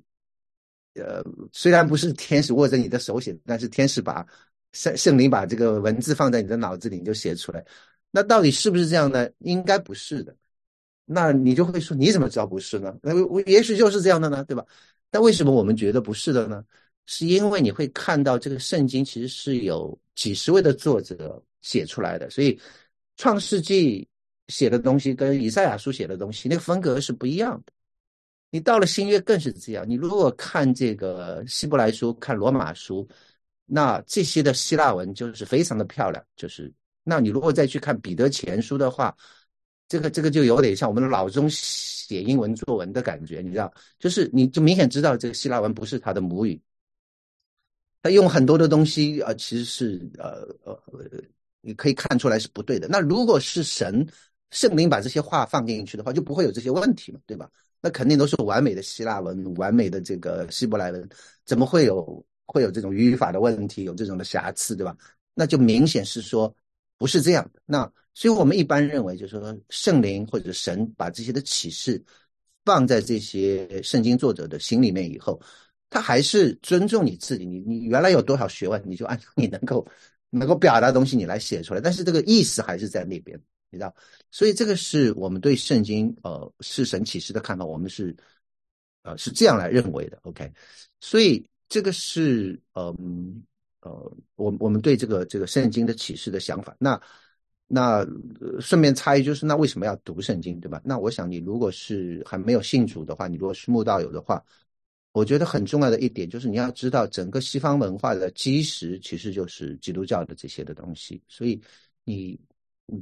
[0.95, 4.25] 呃，虽然不是天使握着你的手写，但是天使把
[4.73, 7.64] 圣圣灵把这个文字放在你的脑子里，你就写出来。
[8.12, 9.29] 那到底是不是这样呢？
[9.38, 10.33] 应该不是的。
[11.05, 12.97] 那你就会说，你怎么知道不是呢？
[13.03, 14.64] 那我也许就是这样的呢，对吧？
[15.16, 16.62] 但为什么我们觉得不是的呢？
[17.07, 22.61] 是因为你会看到这个圣经其实是有几十位的作者写出来的，所以
[23.16, 24.07] 创世纪。
[24.48, 27.72] 写的东西跟以赛亚书写的东西那个风格是不一样的。
[28.50, 29.85] 你到了新约更是这样。
[29.88, 33.09] 你如果看这个希伯来书、看罗马书，
[33.64, 36.24] 那这些的希腊文就是非常的漂亮。
[36.37, 39.12] 就是，那你如果再去看彼得前书的话，
[39.88, 43.72] 这个这个就有点像我们的老中写英文作文的感觉，你知道？
[43.99, 46.61] 就是你就明显知道这个希腊文不是他的母语，
[48.03, 50.81] 他用很多的东西啊，其实是呃呃，
[51.61, 52.88] 你可以看出来是不对的。
[52.88, 54.07] 那如果是神。
[54.53, 57.51] 圣灵把这些话放进去的话，就不会有这些问题嘛，对吧？
[57.81, 61.09] 那肯定都是完美的希腊文，完美的这个希伯来文，
[61.44, 64.96] 怎么会有会有这种语法的问题，有这种的瑕疵，对吧？
[65.35, 66.55] 那就明显是说
[66.96, 67.61] 不是这样的。
[67.66, 72.02] 那所以我们一般认为，就是说圣灵或者神把这些的启示
[72.64, 75.38] 放在这些圣经作者的心里面以后，
[75.90, 79.87] 他还是尊重你自己，你你原来有多少学问，你就按照你能够
[80.31, 83.38] 能够表达的东西，你来写出来，但是这个意思还是在那边。
[83.68, 83.94] 你知道，
[84.31, 88.16] 所以这个是我们对圣经呃是神启示的看法，我们是
[89.02, 90.18] 呃是这样来认为的。
[90.22, 90.50] OK，
[91.00, 93.42] 所以这个是嗯
[93.81, 93.90] 呃
[94.37, 96.74] 我我们对这个这个圣经的启示的想法。
[96.79, 96.98] 那
[97.66, 98.07] 那
[98.61, 100.81] 顺便插一句，就是那为什么要读圣经，对吧？
[100.85, 104.44] 那我想你如果是还没有信主的话，你如果是慕道友的话，
[105.12, 111.22] 我觉得很重要的一点就是你要知道，整个西方文化的基石其实就是基督教的这些的东西。
[111.29, 111.61] 所以
[112.05, 112.38] 你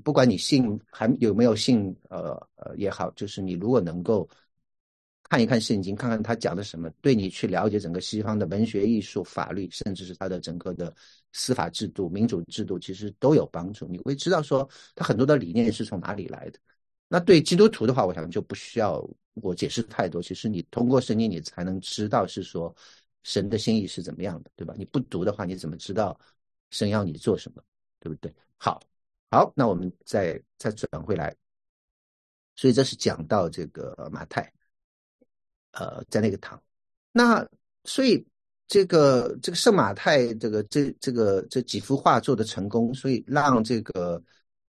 [0.03, 4.29] 不管你信还有没有信，呃呃也好，就是你如果能够。
[5.35, 10.95] 看一看圣经，看看他讲的什么，对你去了解整个西方的文学、艺术、法律，甚至是他的整个的
[11.33, 13.85] 司法制度、民主制度，其实都有帮助。
[13.89, 16.59] 你会知道说他很多的理念是从哪里来的。
[17.09, 20.23] 那对基督徒的话，我想就不需要我解释太多。
[20.23, 22.73] 其实你通过圣经，你才能知道是说
[23.25, 24.73] 神的心意是怎么样的，对吧？
[24.79, 26.17] 你不读的话，你怎么知道
[26.71, 27.63] 神要你做什么，
[27.99, 28.33] 对不对？
[28.57, 28.81] 好，
[29.33, 31.35] 好，那我们再再转回来。
[32.55, 34.49] 所以这是讲到这个马太。
[35.77, 36.63] 呃，在那个堂，
[37.11, 37.45] 那
[37.83, 38.25] 所以
[38.69, 44.23] 这个这个圣马太这个这这个这几幅画做的成功，所以让这个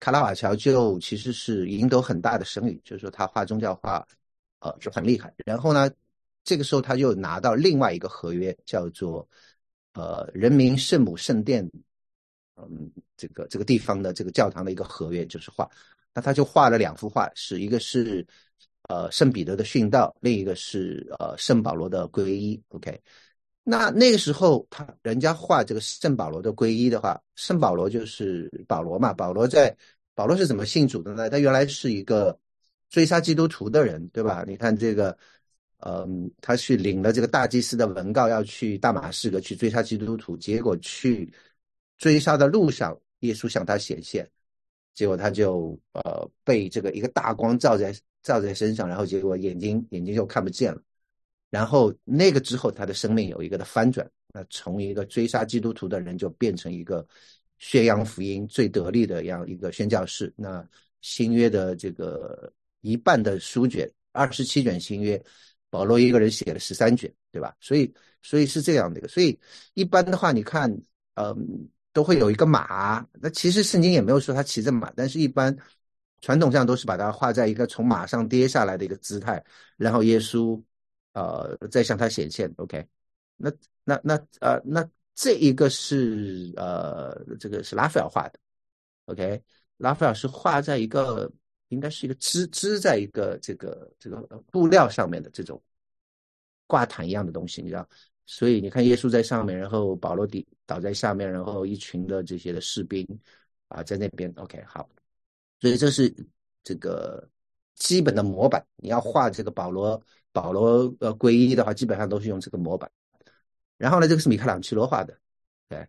[0.01, 4.03] 卡拉瓦乔就其实是赢得很大的声誉，就是说他画宗教画，
[4.61, 5.31] 呃就很厉害。
[5.45, 5.91] 然后呢，
[6.45, 9.29] 这个时候他就拿到另外一个合约，叫做
[9.93, 11.71] 呃人民圣母圣殿，
[12.57, 15.69] 嗯，这个这个地方的这个教堂的一个合约，就是画。
[16.15, 18.27] 那他就画了两幅画，是一个是。
[18.89, 22.63] 呃，圣彼得的殉道，另一个是呃圣保罗的皈依。
[22.69, 23.01] OK，
[23.65, 29.13] 那那个时候他人家画这个圣保罗的皈依的话，圣保罗就是保罗嘛。
[29.13, 29.77] 保罗在
[30.15, 31.29] 保罗是怎么信主的呢？
[31.29, 32.39] 他原来是一个
[32.89, 34.45] 追杀基督徒的人，对吧？
[34.47, 35.19] 你看这个，
[35.79, 41.29] 嗯，他去领了这个大祭司的文告，要去大马士革去追杀基督徒，结果去
[41.99, 44.31] 追杀的路上，耶稣向他显现，
[44.95, 47.93] 结果他就呃被这个一个大光照在。
[48.27, 50.83] 照在身上，然后结果眼睛眼睛就看不见了，
[51.49, 57.07] 然后那个之后他的生命有一个的翻转，那从一个追杀基督徒的人就变成一个
[57.59, 60.35] 宣扬福音最得力的样一个宣教士。
[60.37, 60.67] 那
[61.03, 65.23] 新约的这个一半的书卷，二十七卷新约，
[65.71, 67.55] 保罗一个人写了十三卷，对吧？
[67.61, 69.39] 所以所以是这样的一个，所以
[69.75, 70.69] 一般的话，你看，
[71.15, 75.57] 嗯，都会有一个马，那其实圣经也没有说他骑着马，但是一般。
[76.21, 79.43] 传统上都是把它画在一个从马上跌下来的一个姿态，
[79.77, 80.61] 然后耶稣，
[81.13, 82.53] 呃，再向他显现。
[82.57, 82.85] OK，
[83.37, 83.53] 那
[83.85, 88.39] 那那呃，那这一个是呃，这个是拉斐尔画的。
[89.07, 89.41] OK，
[89.77, 91.31] 拉斐尔是画在一个
[91.69, 95.63] 应该是一个织织在一个这个这个布料上面的这种
[96.67, 97.89] 挂毯一样的东西，你知道？
[98.25, 103.07] 所以你看耶稣在上面，然后保罗底倒在下面，然后一群的这些的士兵
[103.69, 104.33] 啊在那边。
[104.37, 104.89] OK，好。
[105.61, 106.15] 所以这是
[106.63, 107.29] 这个
[107.75, 108.65] 基本的模板。
[108.77, 110.01] 你要画这个保罗
[110.33, 112.91] 保罗呃皈依的话，基本上都是用这个模板。
[113.79, 115.19] 然后呢，这个是米开朗基罗画的，
[115.69, 115.87] 对。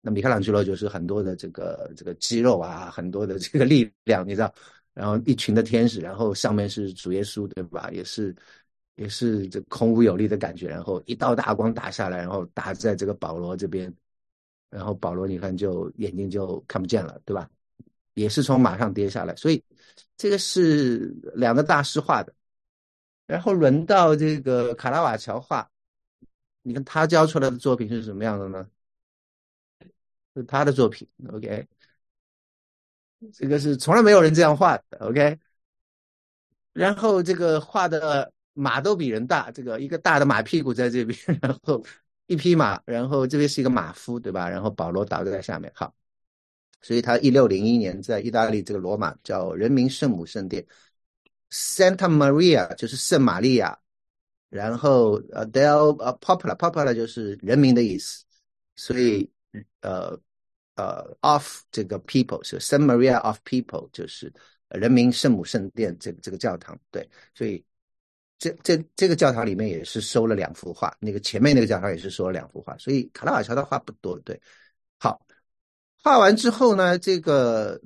[0.00, 4.52] 那米开朗基罗就是很多的这个这个肌肉啊，很多的这个力量，你知道。
[4.92, 7.90] 然后一群的天使，然后上面是主耶稣，对吧？
[7.90, 8.34] 也是
[8.96, 10.68] 也是这空无有力的感觉。
[10.68, 13.92] 然后一道大光打下来，然后打在这个保罗这边，
[14.70, 17.50] 然后保罗你看就眼睛就看不见了，对吧？
[18.14, 19.62] 也是从马上跌下来，所以
[20.16, 22.32] 这个是两个大师画的。
[23.26, 25.68] 然后轮到这个卡拉瓦乔画，
[26.62, 28.68] 你看他交出来的作品是什么样的呢？
[30.34, 31.66] 是他的作品，OK。
[33.32, 35.38] 这个是从来没有人这样画的，OK。
[36.72, 41.82] 然后这个画的马都比人大，这个一个大的马屁股在这边， 然后
[42.26, 44.48] 一匹马，然后这边是一个马夫，对吧？
[44.48, 45.94] 然后保罗倒在下面，好。
[46.84, 50.62] 所以他一六零一年在意大利这个罗马叫人民圣母圣殿
[51.50, 53.76] ，Santa Maria 就是圣玛利亚，
[54.50, 58.22] 然后呃 del 呃 popular popular 就是人民的意思，
[58.76, 59.30] 所以
[59.80, 60.20] 呃
[60.74, 64.30] 呃 of 这个 people 是 Saint Maria of people 就是
[64.68, 67.64] 人民圣母圣殿这个这个教堂对，所以
[68.38, 74.38] 这这这个教堂里面也是收了两幅画，那个前面那个教堂也是收了两幅画，所以卡拉瓦乔的画不多对，
[76.04, 77.80] 画完之后呢，这个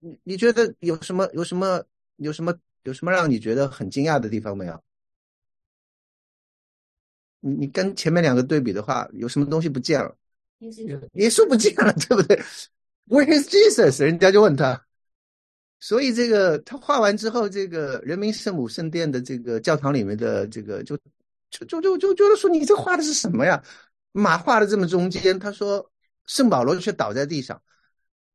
[0.00, 1.80] 你你觉得有什么有什么
[2.16, 2.52] 有什么
[2.82, 4.82] 有什么让你觉得很惊讶的地方没有？
[7.38, 10.12] 你你跟前面两个对比的话，有什么东西不见了？
[11.12, 12.42] 耶稣不见了，对不对
[13.08, 14.02] ？Where is Jesus？
[14.02, 14.84] 人家就问他。
[15.78, 20.98] 所以这个他画完之后，这个人民圣母圣殿的这个教堂里面的这个就
[21.50, 23.62] 就就就就觉得说你这画的是什么呀？
[24.10, 25.88] 马画的这么中间，他说。
[26.26, 27.60] 圣保罗却倒在地上，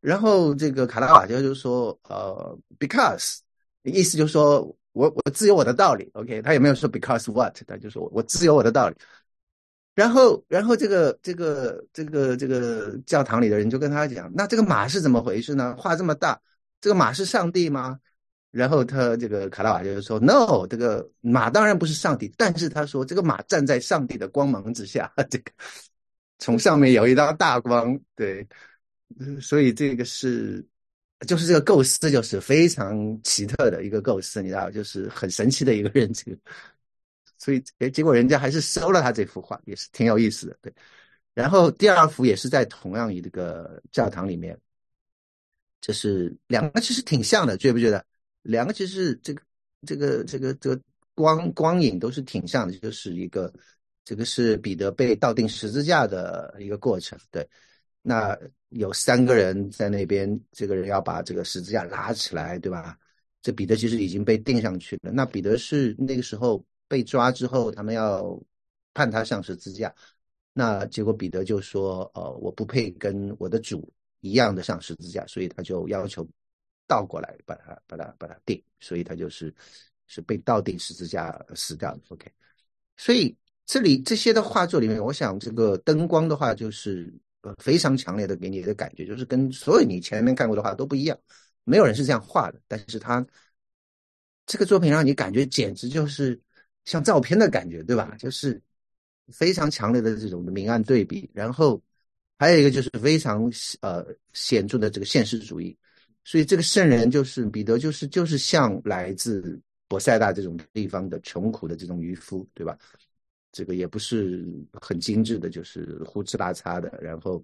[0.02, 3.40] 然后这个卡拉瓦乔就说：“呃，because，
[3.84, 4.62] 意思就是说
[4.92, 6.10] 我我自有我的道理。
[6.14, 8.96] ”OK，他也没有说 because what，他就说我自有我的道理。
[9.96, 15.76] 然后，然后这个这个这个这个教堂里的人就跟他讲：“那这个马是怎么回事呢？
[15.76, 16.40] 画这么大，
[16.80, 18.00] 这个马是上帝吗？”
[18.52, 25.52] 然后他这个卡拉瓦就说：“No，这个马当然不是上帝，但是他说这个马站在上帝的光芒之下，这个
[26.40, 28.48] 从上面有一道大光，对，
[29.42, 30.66] 所以这个是
[31.28, 36.38] 就是这个构思就是非常奇特的一个构思，你知道，就是很神奇的一个人这个。”
[37.40, 40.74] 所以，哎，结果人家还是收了他这幅画，也是挺有意思的，对。
[41.36, 44.60] 然后第二幅也是在同样一个教堂里面，
[45.80, 48.04] 就是两个其实挺像的，觉不觉得？
[48.42, 49.42] 两个其实这个
[49.86, 50.82] 这个这个这个
[51.14, 53.54] 光光影都是挺像的，就是一个
[54.08, 57.46] 这个是彼得被倒钉十字架的一个过程，对。
[58.02, 58.38] 那
[58.70, 62.98] 有三个人在那边，这个人要把这个十字架拉起来，对吧？
[63.42, 65.12] 这彼得其实已经被钉上去了。
[65.12, 66.64] 那彼得是那个时候。
[66.90, 68.42] 被抓之后，他们要
[68.94, 69.94] 判他上十字架，
[70.54, 73.92] 那结果彼得就说：“呃，我不配跟我的主
[74.22, 76.26] 一样的上十字架，所以他就要求
[76.88, 79.54] 倒过来把他把他把他钉，所以他就是
[80.06, 82.02] 是被倒钉十字架死掉的。
[82.08, 82.32] ”OK，
[82.96, 83.36] 所以
[83.68, 91.16] 这里这些的画作里面，我想这个灯光的话，就是呃非常强烈的给你的感觉，就是跟所有你前面看过的画都不一样，
[91.64, 93.24] 没有人是这样画的，但是他
[94.48, 96.42] 这个作品让你感觉简直就是。
[96.88, 98.16] 像照片的感觉，对吧？
[98.18, 98.62] 就是
[99.34, 101.84] 非常强烈的这种明暗对比，然后
[102.40, 103.52] 还有一个就是非常
[103.82, 105.78] 呃显著的这个现实主义。
[106.24, 109.60] 所以这个圣人就是彼得，就是就是像来自
[109.90, 112.78] 博塞大这种地方的穷苦的这种渔夫，对吧？
[113.58, 117.44] 这个也不是很精致的，就是胡哧拉碴的，然后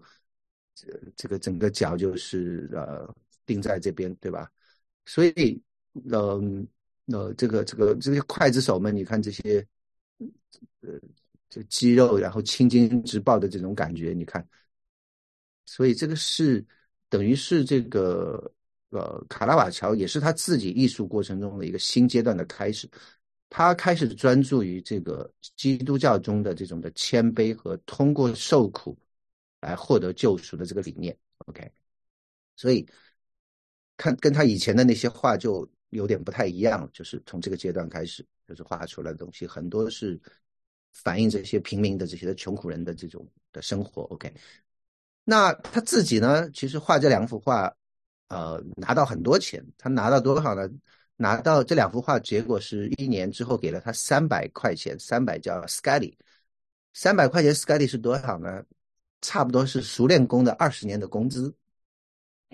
[0.75, 3.11] 这这个整个脚就是呃
[3.45, 4.51] 钉在这边，对吧？
[5.05, 5.61] 所以
[6.11, 6.67] 嗯。
[7.07, 9.67] 呃，这个这个这些刽子手们，你看这些，
[10.79, 10.97] 呃，
[11.49, 14.47] 这肌肉，然后青筋直爆的这种感觉，你看，
[15.65, 16.65] 所以这个是
[17.09, 18.49] 等于是这个
[18.91, 22.89] 呃，卡拉瓦乔也是他自己艺术过程中的一个新阶段的开始，
[23.55, 28.97] 他开始专注于这个基督教中的这种的谦卑和通过受苦
[29.61, 31.15] 来获得救赎的这个理念。
[31.45, 31.71] OK，
[32.55, 32.83] 所以
[33.95, 35.69] 看跟他以前的那些画就。
[35.93, 40.19] 有点不太一样，就是从这个阶段开始，就是画出来的东西很多是
[40.91, 44.01] 反映这些平民的这些穷苦人的这种的生活。
[44.05, 44.33] OK，
[45.23, 47.71] 那他自己呢，其实画这两幅画，
[48.29, 50.67] 呃，拿到很多钱，他拿到多少呢？
[51.15, 56.17] 拿到这两幅画，结果是一年之后给了他三百块钱，三百叫 s c a l y
[56.93, 58.63] 三百块钱 s c a l y 是多少呢？
[59.21, 61.53] 差不多是熟练工的二十年的工资。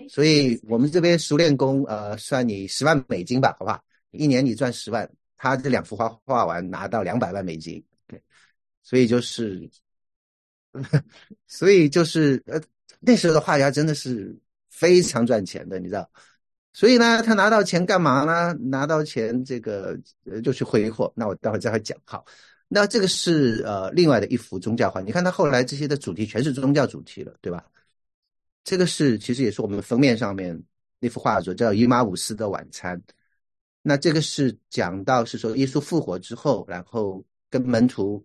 [0.08, 3.82] 所以我们这边熟练工，呃，算你十万美金吧，好吧？
[4.12, 8.22] 一年你赚十万，他这两幅画画完拿到两百万美金，对，
[8.82, 9.68] 所以就是，
[11.46, 12.58] 所以就是呃，
[12.98, 14.34] 那时候的画家真的是
[14.70, 16.10] 非常赚钱的，你知道？
[16.72, 18.52] 所以呢，他拿到钱干嘛呢？
[18.60, 19.98] 拿到钱这个
[20.42, 21.12] 就去挥霍。
[21.16, 21.98] 那我待会再会讲。
[22.04, 22.24] 好，
[22.68, 27.64] 那这个是呃另外的一幅宗教画，你看他后来这些的主题全是宗教主题了，对吧？
[28.62, 30.62] 这个是其实也是我们封面上面
[31.00, 32.96] 那幅画作，叫《伊马五斯的晚餐》。
[33.82, 38.24] 那这个是讲到是说耶稣复活之后，然后跟门徒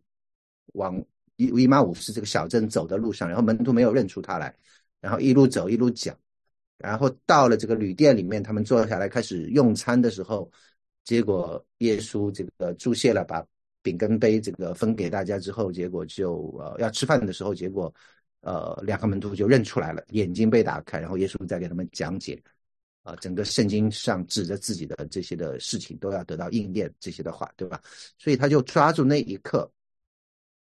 [0.73, 1.01] 往
[1.37, 4.53] 伊伊马五斯这个小镇走的路上，然后门徒没有认出他来，
[4.99, 6.15] 然后一路走一路讲，
[6.77, 10.49] 然后到了这个旅店里面，他们坐下来开始用餐的时候，
[11.03, 13.45] 结果耶稣这个注谢了，把
[13.81, 17.93] 饼跟杯这个分给大家之后，结果就呃要吃饭的时候，结果。
[18.41, 22.39] 呃，两个门徒就认出来了，眼睛被打开，然后耶稣在给他们讲解，
[23.01, 27.81] 啊，整个圣经上指着自己的这些的事情都要得到应验，这些的话，对吧？
[28.19, 29.67] 所以他就抓住那一刻，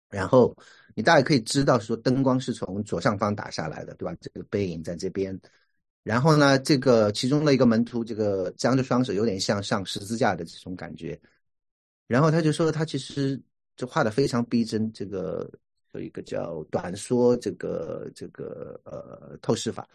[0.09, 0.57] 然后
[0.95, 4.17] 你大概可以知道说，灯光是从左上方打下来的，对吧？
[4.21, 5.37] 这个背影在这边，
[6.07, 11.21] 然后呢，这个其中的一个门徒，这个张着双手，有点像上十字架的这种感觉，
[12.07, 13.41] 然后他就说，他其实
[13.75, 15.51] 就画的非常逼真，这个。
[15.93, 19.89] 有一个叫短缩这个这个呃透视法，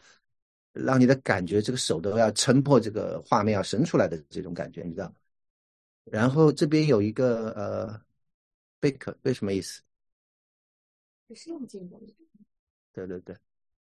[0.73, 5.13] 让你的感觉这个手都要撑破这个画面要伸出来的这种感觉，你知道？
[6.05, 8.01] 然后这边有一个呃
[8.79, 9.83] 贝壳，为什么意思？
[11.35, 11.99] 是用金的。
[12.91, 13.35] 对对对。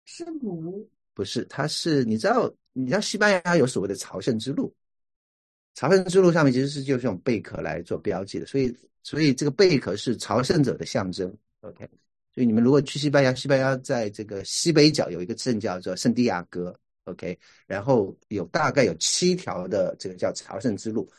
[0.07, 0.89] 是母？
[1.19, 2.49] 不是，它是你知道？
[2.75, 4.73] 你知道西班牙有所谓的朝圣之路，
[5.75, 11.37] 朝圣之路上面其实是就是用贝壳来做标记的，所以所以这个贝壳是朝圣者的象征。
[11.63, 11.85] OK，
[12.33, 21.11] 所以你们如果去西班牙，西班牙在这个西北角有一个镇叫做圣地亚哥，OK，然后有大概有七条的这个叫朝圣之路，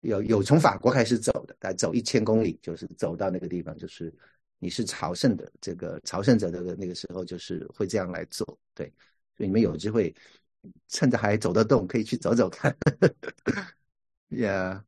[0.00, 4.10] 有有从法国开始走的，大概走一千公里，就是走到那个地方，就是
[4.58, 8.58] 你是朝圣的这个朝圣者的那个时候，就是会这样来做。
[8.74, 8.90] 对，
[9.40, 10.14] 所以你们有机会
[10.88, 12.76] 趁着还走得动，可以去走走看。
[14.36, 14.84] 呀，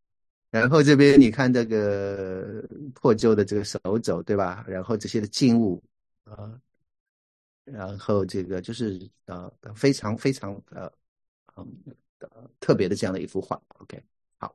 [0.51, 4.63] 然后这边你看这个破旧的这个手肘，对吧？
[4.69, 5.83] 然后这些的静物
[6.25, 6.61] 啊，
[7.65, 10.93] 然后这个就是呃非常非常呃
[11.57, 11.67] 嗯
[12.61, 13.59] 特别的这样的一幅画。
[13.79, 14.05] OK，
[14.37, 14.55] 好，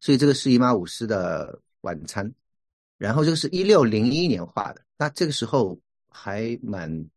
[0.00, 2.32] 所以这个是姨妈五斯的晚餐。
[2.96, 7.10] 然后这个是一六零一年画的，那这个时候还蛮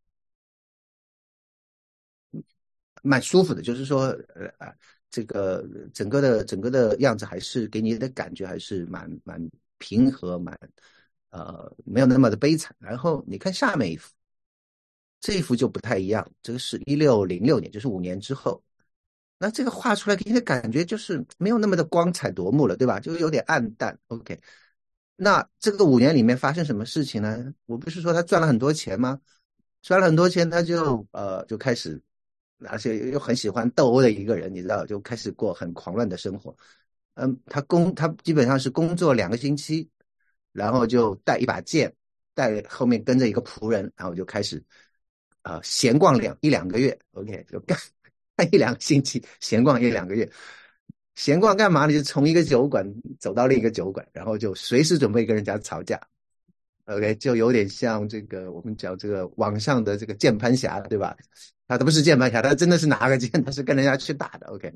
[3.04, 4.08] 蛮舒服的，就是说，
[4.58, 4.74] 呃，
[5.10, 9.42] 这个整个的整个的样子还是给你的感觉还是蛮蛮
[9.78, 10.58] 平和，蛮
[11.30, 12.76] 呃没有那么的悲惨。
[12.80, 14.14] 然后你看下面一幅，
[15.20, 18.64] 这一幅就不太一样，这个是一六零六年，就是五年之后，
[19.38, 23.00] 那这个画出来给你的感觉就是没有那么的光彩夺目了，对吧？
[23.00, 23.98] 就有点暗淡。
[24.08, 24.40] OK。
[25.20, 27.52] 那这个五年里面发生什么事情呢？
[27.66, 29.20] 我不是说他赚了很多钱吗？
[29.82, 32.00] 赚了很多钱，他就呃就开始，
[32.66, 36.56] 而且又很喜欢斗殴的一个人，你知道，就开始过很狂乱的生活。
[37.16, 39.88] 嗯，他工他基本上是工作两个星期，
[40.52, 41.94] 然后就带一把剑，
[42.34, 44.64] 带后面跟着一个仆人，然后就开始
[45.42, 46.98] 啊闲逛两一两个月。
[47.12, 47.78] OK，就干
[48.36, 50.30] 干一两个星期，闲逛一两个月。
[51.16, 51.94] 闲逛干嘛呢？
[51.94, 52.86] 就从一个酒馆
[53.20, 56.00] 走到另一个酒馆，然后就随时准备跟人家吵架。
[56.86, 61.18] OK，就有点像这个我们讲这个网上的这个键盘侠，对吧？
[61.68, 64.48] 他他不是键盘侠，他真的是拿个剑，他是跟人家去打的。
[64.48, 64.74] OK，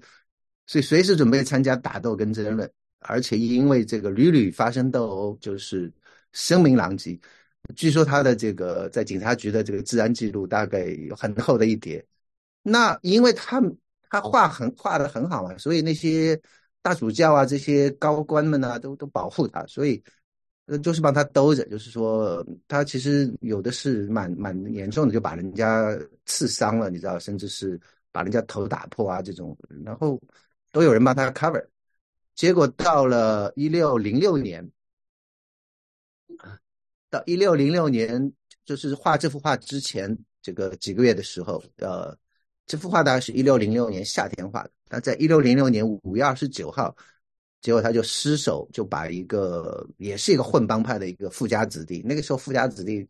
[0.67, 5.91] 所以随时准备参加打斗跟争论，而且因为这个屡屡发生斗殴，就是
[6.31, 7.19] 声名狼藉。
[7.75, 12.05] 据说他的这个在警察局的这个治安记录大概有很厚的一叠。
[12.61, 13.61] 那因为他。
[14.13, 16.37] 他画很画的很好嘛，所以那些
[16.81, 20.03] 大主教啊，这些高官们呢，都都保护他，所以
[20.71, 21.67] 呃，就是帮他兜着。
[21.67, 25.93] 就是说，他其实有的是蛮蛮严重的，就把人家
[26.25, 27.77] 刺伤了，你知道，甚至是
[28.09, 30.17] 把人家头打破啊这种，然后
[30.71, 31.61] 都有人帮他 cover。
[32.35, 34.65] 结果到了一六零六年，
[37.09, 38.31] 到一六零六年，
[38.63, 42.17] 就是画这幅画之前这个几个月的时候，呃。
[42.67, 44.71] 这幅画大概是一六零六年夏天画的。
[44.87, 46.95] 那在一六零六年五月二十九号，
[47.61, 53.07] 结果他就失手，就把一个也是一个混帮派的一个富家子弟，那个时候富家子弟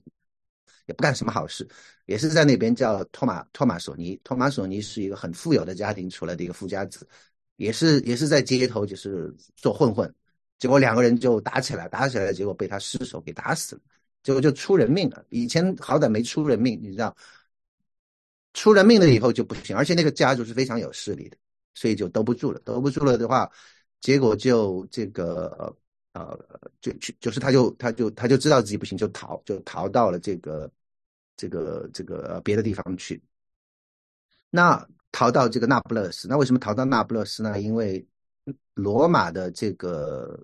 [0.88, 1.68] 也不干什么好事，
[2.06, 4.20] 也是在那边叫托马托马索尼。
[4.24, 7.08] 托马索尼是一个很富有的家庭出来的一个富家子，
[7.56, 10.14] 也是也是在街头就是做混混。
[10.60, 13.82] 结果两个人就打起来，打起来结果被他失手给打死了，
[14.22, 15.26] 结果就出人命了。
[15.30, 17.16] 以前好歹没出人命，你知道。
[18.54, 21.38] 出人命了以后就不行，而且那个家族是非常有势力的，
[21.74, 22.60] 所以就兜不住了。
[22.66, 23.50] 兜不住了的话，
[24.02, 25.74] 结果就这个
[26.14, 26.38] 呃，
[26.82, 30.70] 就去就是他就他就他就知道自己不行，就逃，就逃到了这个
[31.38, 33.22] 这个这个别的地方去。
[34.50, 37.62] 那逃到这个那不勒斯，那为什么逃到那不勒斯呢？
[37.62, 38.06] 因为
[38.74, 40.38] 罗马的这个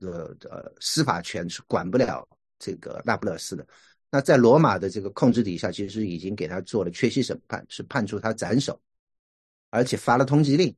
[0.00, 2.26] 呃呃司法权是管不了
[2.58, 3.66] 这个那不勒斯的。
[4.10, 8.80] 那在罗马的这个控制底下，其实已经给他做了缺席审判，是判处他斩首，
[9.70, 10.74] 而且发了通缉令。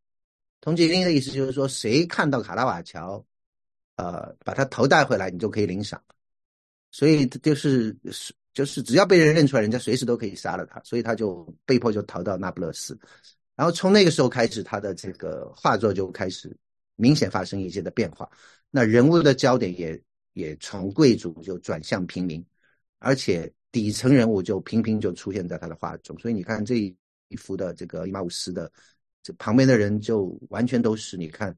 [0.60, 3.24] 通缉令的意思就是说，谁看到卡拉瓦乔，
[3.96, 6.02] 呃，把他头带回来，你就可以领赏。
[6.90, 10.80] 所以就是是就是只要被人认出来，人家随时都可以杀了他。
[10.82, 12.98] 所以他就被迫就逃到那不勒斯。
[13.54, 16.56] 然后从那个时候开始，他的这个画作就开始
[16.96, 18.28] 明显发生一些的变化。
[18.70, 20.00] 那人物的焦点也
[20.32, 22.44] 也从贵族就转向平民。
[22.98, 26.76] 而且底层人物就频频就出现在他的画中，所以你看这
[27.28, 28.72] 一幅的这个伊马乌斯的
[29.26, 31.52] 这旁边的人就完全都是你看，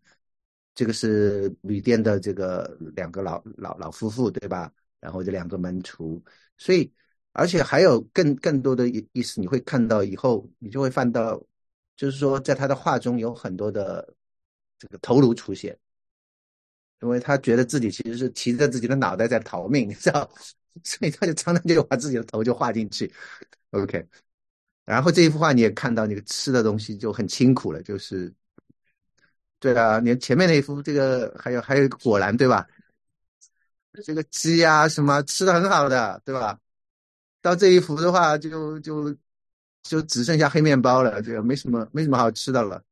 [0.75, 4.73] 这个是旅店的这个两个老老老夫妇对吧？
[5.01, 6.25] 然后这两个门徒，
[6.57, 6.91] 所以
[7.33, 11.39] 而且还有更更多的意意思，你会看到以后你就会看到，
[11.95, 14.15] 就是说在他的画中有很多的
[14.79, 15.79] 这个头颅出现，
[17.03, 20.27] 因为他觉得自己其实是提着自己的脑袋在逃命，你知道。
[20.85, 23.13] 所以他就常常就把自己的头就画进去
[23.73, 24.07] ，OK。
[24.89, 28.33] 然后这一幅画你也看到，那个吃的东西就很清苦了，就是，
[29.61, 32.67] 对啊，你前面那一幅这个还有还有果篮对吧？
[34.05, 36.59] 这个鸡啊什么吃的很好的对吧？
[37.41, 39.15] 到这一幅的话就就
[39.83, 42.83] 就只剩下黑面包了，这个没什么没什么好吃的了，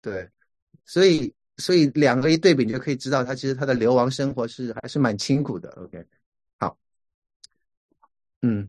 [0.00, 0.30] 对。
[0.84, 6.06] 所以所以两个一对比，你就可以知道他其实他的流亡生活是还是蛮清苦的，OK
[6.58, 6.78] 好。
[8.42, 8.68] 嗯，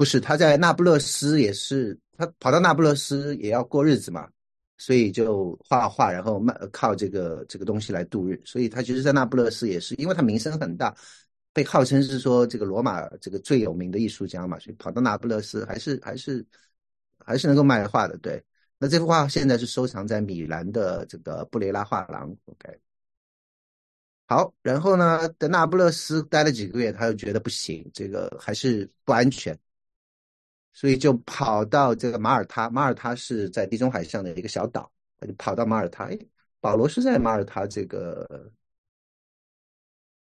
[0.00, 4.26] 不是，他在那不勒斯也是，他跑到那不勒斯也要过日子嘛，
[4.78, 8.40] 所以就画画，然后卖靠这个这个东西来度日。
[8.42, 10.96] 所以他其实，在那不勒斯也是，因为他名声很大，
[11.52, 16.42] 被号称是说这个罗马这个最有名的艺术家嘛，所以跑到那不勒斯还是还是
[17.18, 18.16] 还是能够卖画的。
[18.22, 18.42] 对，
[18.78, 22.34] 那这幅画现在是收藏在米兰的这个布雷拉画廊。
[22.46, 22.80] OK，
[24.28, 29.54] 好，然后呢，在那不勒斯待了几个月，他又觉得不行，这个还是不安全。
[30.72, 36.04] 所以就跑到这个马耳他，马耳他是在地中海上的一个小岛，他就跑到马耳他。
[36.04, 36.18] 哎，
[36.60, 38.50] 保罗是在马耳他这个，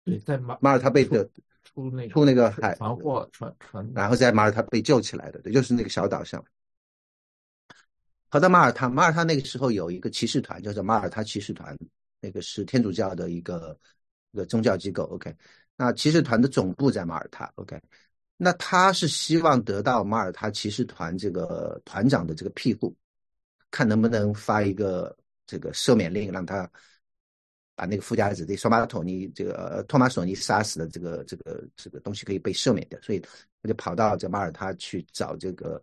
[0.04, 1.28] 对，在马马耳他被的
[1.62, 6.42] 出那出那个海船货船船，然后在马耳他被救起来的，对，就是那个小岛上。
[8.30, 11.76] 跑到马耳他，马耳他那个时候有一个骑士团，叫做马耳他骑士团，
[12.20, 13.78] 那个是天主教的一个
[14.30, 15.04] 一个宗教机构。
[15.04, 15.36] OK，
[15.76, 17.52] 那骑士团的总部在马耳他。
[17.56, 17.78] OK。
[18.44, 22.92] 那他是希望得到马耳他骑士团这个团长的这个庇护，
[23.70, 25.16] 看能不能发一个
[25.46, 26.68] 这个赦免令，让他
[27.76, 35.80] 把那个富家子弟索马托尼这个托马索尼杀死的这个这个这个东西可以被赦免掉，所以他就跑到这马耳他去找这个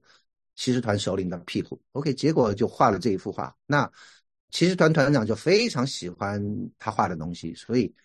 [0.57, 1.81] 骑士团首领的庇护。
[1.93, 3.55] OK，结果就画了这一幅画。
[3.65, 3.89] 那
[4.49, 6.43] 骑士团团长就非常喜欢
[6.77, 7.95] 他画的东西，所以。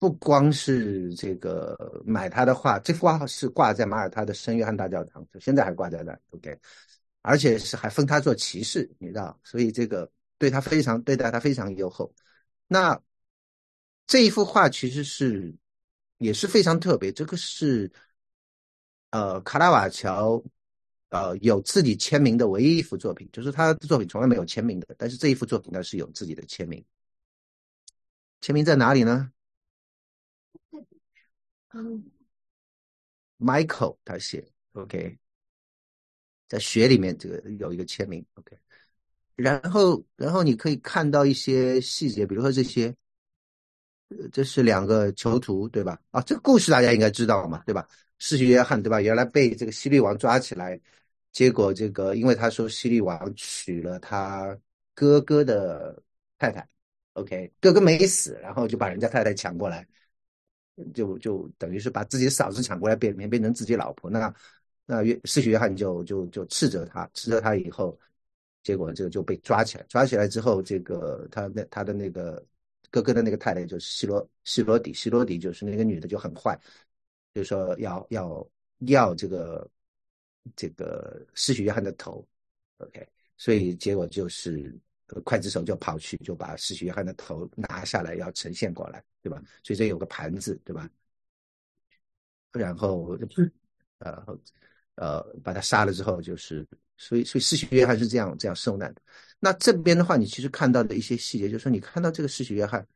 [0.00, 6.56] 不光是这个买他的画，这幅画是挂在马耳他的圣约翰大教堂，就现在还挂在那，OK，
[7.22, 12.14] 而且是还封他做骑士，你知道，所以这个对他非常对待他非常优厚。
[12.68, 13.00] 那
[14.06, 15.52] 这一幅画其实是
[16.18, 17.90] 也是非常特别，这个是
[19.10, 20.40] 呃卡拉瓦乔
[21.08, 26.84] 呃有自己签名的唯一一幅作品，就是他的作品从来没有签名的，但是这一幅作品呢是有自己的签名，
[28.40, 29.32] 签名在哪里呢？
[31.74, 32.02] 嗯
[33.38, 35.18] ，Michael 他写，OK，
[36.48, 38.56] 在雪里面这个有一个签名，OK，
[39.36, 42.94] 然后然后你可以看到一些细节，比如说这些，
[44.32, 46.00] 这是两个囚徒对吧？
[46.10, 47.86] 啊，这个故事大家应该知道嘛，对吧？
[48.18, 49.00] 失去约翰对吧？
[49.00, 50.80] 原来被这个希律王抓起来，
[51.32, 54.58] 结果这个因为他说希律王娶了他
[54.94, 56.02] 哥哥的
[56.38, 56.66] 太太
[57.12, 59.86] ，OK，哥哥没死，然后就把人家太太抢过来。
[60.94, 64.34] 就就等于是把自己的嫂子抢过来变变成自己老婆，那
[64.86, 67.98] 那约施洗约翰就就就斥责他，斥责他以后，
[68.62, 72.44] 结果这个就被抓起来，抓起来之后，这个他那他的那个
[72.90, 76.58] 哥哥的那个太太就是希罗希罗底，希罗底就是那个女的就很坏，
[77.34, 78.50] 就说要要
[78.86, 79.70] 要这个
[80.56, 82.26] 这个施洗约翰的头
[82.78, 83.06] ，OK，
[83.36, 84.78] 所以结果就是。
[85.24, 89.42] 刽子手就跑去，就把施洗约翰的头拿下来，要呈现过来，对吧？
[89.62, 90.88] 所以这有个盘子，对吧？
[92.52, 93.16] 然后，
[93.98, 94.38] 呃，
[94.96, 99.02] 呃，把他杀了之后，就是，所以，所以施洗约翰是这样这样受难的。
[99.38, 102.86] 那这边的话，你其实看到的一些细节，就是说，你看到这个施洗约翰，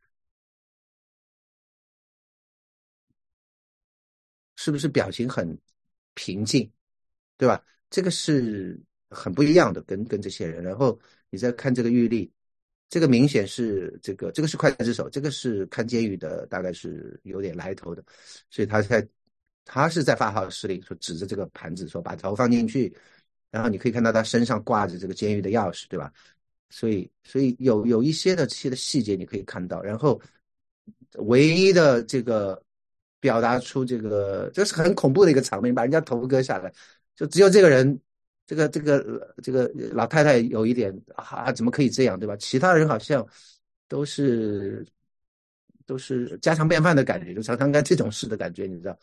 [4.55, 5.57] 是不是表情很
[6.13, 6.69] 平静，
[7.37, 7.63] 对吧？
[7.89, 10.99] 这个是很不一样的，跟跟这些人，然后。
[11.33, 12.29] 你再看这个狱吏，
[12.89, 18.03] 这个明显是这个这个是刽子手，这个是看监狱的，大概是有点来头的，
[18.51, 19.07] 所以他在
[19.65, 22.95] 他是在发号施令，说指着这个盘子说把头放进去，
[23.49, 26.13] 然后你可以看到他身上挂着这个监狱的钥匙，对吧？
[26.69, 30.21] 所以所以有有一些的这些的细节你可以看到，然后
[31.15, 32.63] 唯一的这个
[33.19, 36.71] 表达出这个这是很恐怖的一个场面，把人家头割下来，
[37.15, 37.99] 就只有这个人。
[38.45, 42.35] 这个这个这个老太太有一点啊，怎么可以这样，对吧？
[42.37, 43.25] 其他人好像
[43.87, 44.85] 都是
[45.85, 48.97] 都是家常便饭的感觉，就常常干这种事的感觉，你知道？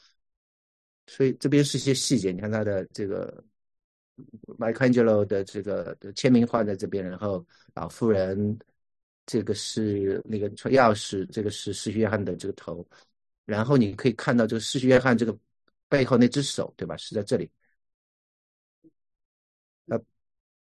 [1.06, 3.42] 所以这边是一些细节，你看他的这个
[4.58, 8.58] Michelangelo 的这个签名画在这边，然后老妇人
[9.26, 12.86] 这个是那个钥匙，这个是施洗约翰的这个头，
[13.46, 15.36] 然后你可以看到这个施洗约翰这个
[15.88, 16.96] 背后那只手，对吧？
[16.96, 17.50] 是在这里。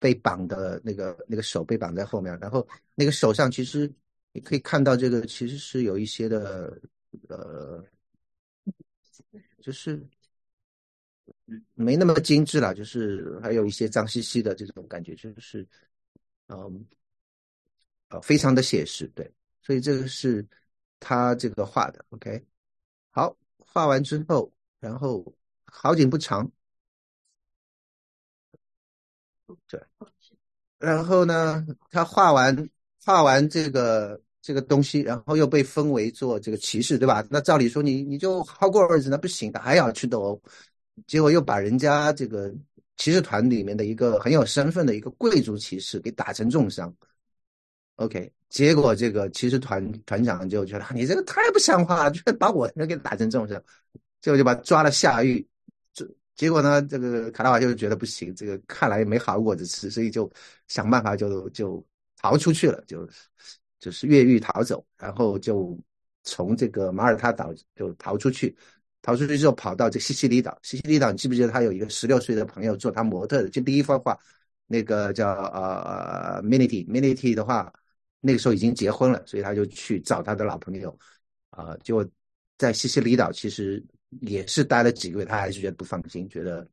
[0.04, 3.90] 被绑的那个那个手被绑在后面，然后那个手上其实
[4.34, 6.78] 你可以看到这个其实是有一些的
[7.30, 7.82] 呃，
[9.62, 10.06] 就是
[11.74, 15.66] 没那么精致了，就是还有一些脏兮兮的这种感觉，就是
[16.48, 16.86] 嗯
[18.10, 19.32] 呃非常的写实，对，
[19.62, 20.46] 所以这个是
[21.00, 22.44] 他这个画的，OK，
[23.12, 24.52] 好，画完之后，
[24.82, 25.34] 然后
[25.64, 26.52] 好景不长。
[29.68, 29.80] 对，
[30.80, 32.70] 然后呢，他画完
[33.04, 37.26] 画完这个这个东西，然后又被封为做这个骑士，对吧？
[37.30, 40.42] 那照理说你你就好过日子，那不行的，还要去斗殴，
[41.08, 42.54] 结果又把人家这个
[42.98, 46.94] 骑士团里面的一个很有身份的一个贵族骑士给打成重伤
[47.96, 53.64] ，OK，结果这个骑士团团长就觉得你这个太不像话了，居 然把我人给打成这种事，
[54.22, 55.46] 结果就把抓了下狱。
[56.36, 60.32] 结果呢，这个卡拉瓦就是觉得不行，这个看来也没好果子吃，所以就
[60.68, 61.86] 想办法就就
[62.18, 63.08] 逃出去了，就
[63.80, 65.78] 就是越狱逃走，然后就
[66.24, 68.56] 从这个马耳他岛就逃出去，
[69.02, 70.58] 逃出去之后跑到这西西里岛。
[70.64, 73.50] 西西里岛，你记不记得他有一个十六岁的朋友做他模特的？
[73.50, 74.18] 就第一幅画，
[74.68, 77.72] 那个叫呃 Minity，Minity 的话。
[78.26, 80.98] 那个时候已经结婚了，所以他就去找他的老朋友，
[81.50, 82.10] 啊，就
[82.58, 83.84] 在西西里岛，其实
[84.22, 86.68] 也是待了几个月，他还是觉得不放心，觉得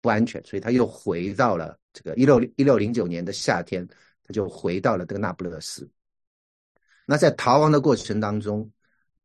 [0.00, 3.86] 不安全，所以他又回到了这个一六一六零九年的夏天，
[4.24, 5.88] 他就回到了这个那不勒斯。
[7.06, 8.70] 那在逃亡的过程当中，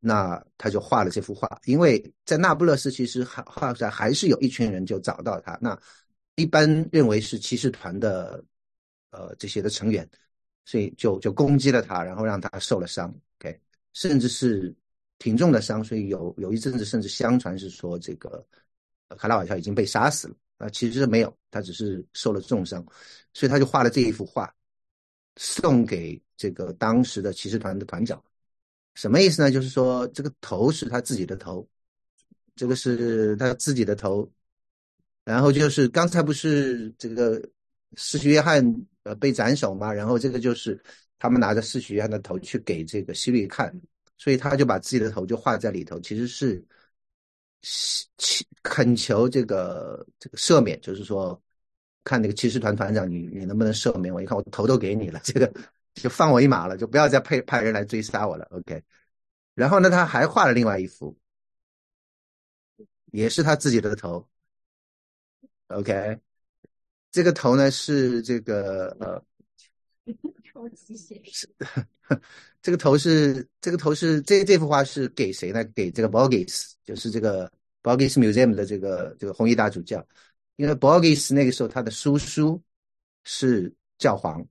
[0.00, 5.78] 那他就画了这幅画，因为在那不勒斯其实还画出来还是有一群人就找到他，那
[6.36, 8.44] 一般认为是骑士团的
[9.10, 10.08] 呃这些的成员。
[10.66, 13.60] 所以就就攻击了他，然后让他受了伤，OK，
[13.92, 14.74] 甚至是
[15.18, 15.82] 挺重的伤。
[15.82, 18.44] 所以有有一阵子，甚至相传是说这个
[19.16, 22.84] 卡拉瓦乔已经被杀死了啊，其实没有，他只是受了重伤。
[23.32, 24.52] 所以他就画了这一幅画，
[25.36, 28.22] 送给这个当时的骑士团的团长。
[28.94, 29.50] 什么意思呢？
[29.50, 31.66] 就是说这个头是他自己的头，
[32.56, 34.30] 这个是他自己的头。
[35.24, 37.42] 然后就是刚才不是这个
[37.96, 38.64] 施洗约翰。
[39.04, 40.82] 呃，被斩首嘛，然后这个就是
[41.18, 43.70] 他们拿着四许约翰的头去给这个希律看，
[44.24, 46.64] 所以他就把自己的头就画在里头，其实是
[48.62, 51.38] 恳求这个这个赦免，就是说
[52.04, 54.22] 看那个骑士团团长，你你能不能赦免我？
[54.22, 55.52] 一看我头都给你了，这个
[55.92, 58.46] 就放我一马了，就不要再派派人来追杀我了。
[58.50, 58.82] OK，
[59.54, 61.14] 然后呢，他还画了另外一幅，
[63.12, 64.26] 也是他自己的头。
[65.66, 66.18] OK。
[67.10, 69.22] 这个头呢是这个呃，
[71.32, 71.48] 是
[72.62, 75.62] 这个头是这个头是这这幅画是给谁呢？
[75.74, 77.50] 给这个 Borges，就是这个
[77.82, 80.04] Borges Museum 的这个这个红衣大主教。
[80.56, 82.62] 因为 Borges 那个时候他的叔叔
[83.24, 84.46] 是教皇，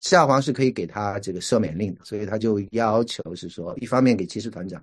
[0.00, 4.82] 教皇是可以给他这个赦免令的，所以他就要求是说，一方面给骑士团长，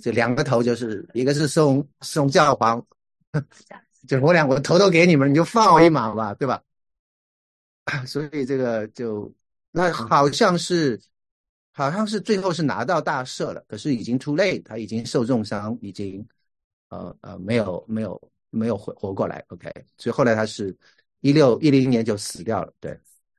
[0.00, 2.84] 这两个头就是一个是送送教皇。
[4.06, 6.62] 就是我俩，我头都给你们，你就放我一马吧，对吧？
[8.06, 9.32] 所以这个就
[9.76, 11.00] 那好像是，
[11.72, 16.24] 好像是最后是拿到大赦了，可是已经 too late，他已经受重伤，已经
[16.90, 19.44] 呃呃没有没有没有活活过来。
[19.48, 19.68] OK，
[19.98, 20.76] 所以后来他是
[21.22, 22.72] 一六一零年就死掉了。
[22.78, 22.96] 对，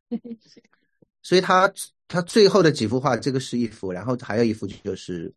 [1.24, 1.72] 所以他
[2.10, 5.34] 他最后的几幅画，这个是一幅，然后还有一幅就是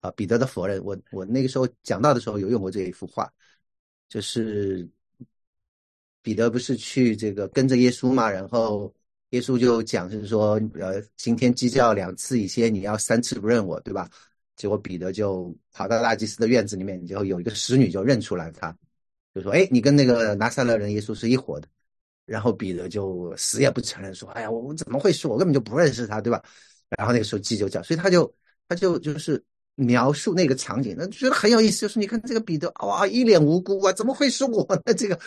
[0.00, 0.82] 啊彼得的佛人。
[0.84, 3.32] 我我那个时候讲到的时候有用过这一幅画。
[4.08, 4.88] 就是
[6.22, 8.94] 彼得不是去这个跟着耶稣嘛，然后
[9.30, 14.08] 耶稣就讲是说，呃，今天鸡叫两次以前，你要三次不认我，对吧？
[14.56, 18.74] 结果彼得就跑到大祭司的院子里面，就有一个使女就认出来他，
[19.34, 21.68] 就说：“哎，你跟那个拿撒勒人耶稣是一伙的。”
[22.24, 25.28] 然后彼得就死也不承认，说：“哎呀，我我怎么会是？
[25.28, 26.42] 我根本就不认识他，对吧？”
[26.96, 28.32] 然后那个时候鸡就叫，所以他就
[28.68, 29.42] 他就就是。
[29.78, 31.82] 描述那个场景，那觉得很有意思。
[31.82, 34.94] 就是你看这个彼得，哇，一脸无辜啊，怎么会是我呢？
[34.94, 35.20] 这个，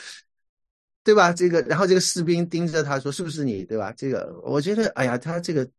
[1.03, 1.33] 对吧？
[1.33, 3.63] 这个，然后这个士兵盯着他说：“是不是你？
[3.65, 5.69] 对吧？”这个，我觉得，哎呀，他这个，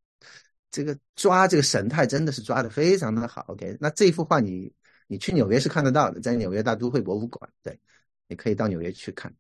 [0.70, 3.44] 这个抓这个神态真的是抓的非常的好。
[3.48, 4.72] OK，那这幅画你
[5.06, 7.78] 你去纽约是看得到的，在纽约大都会博物馆，对，
[8.28, 9.32] 你可以到纽约去看。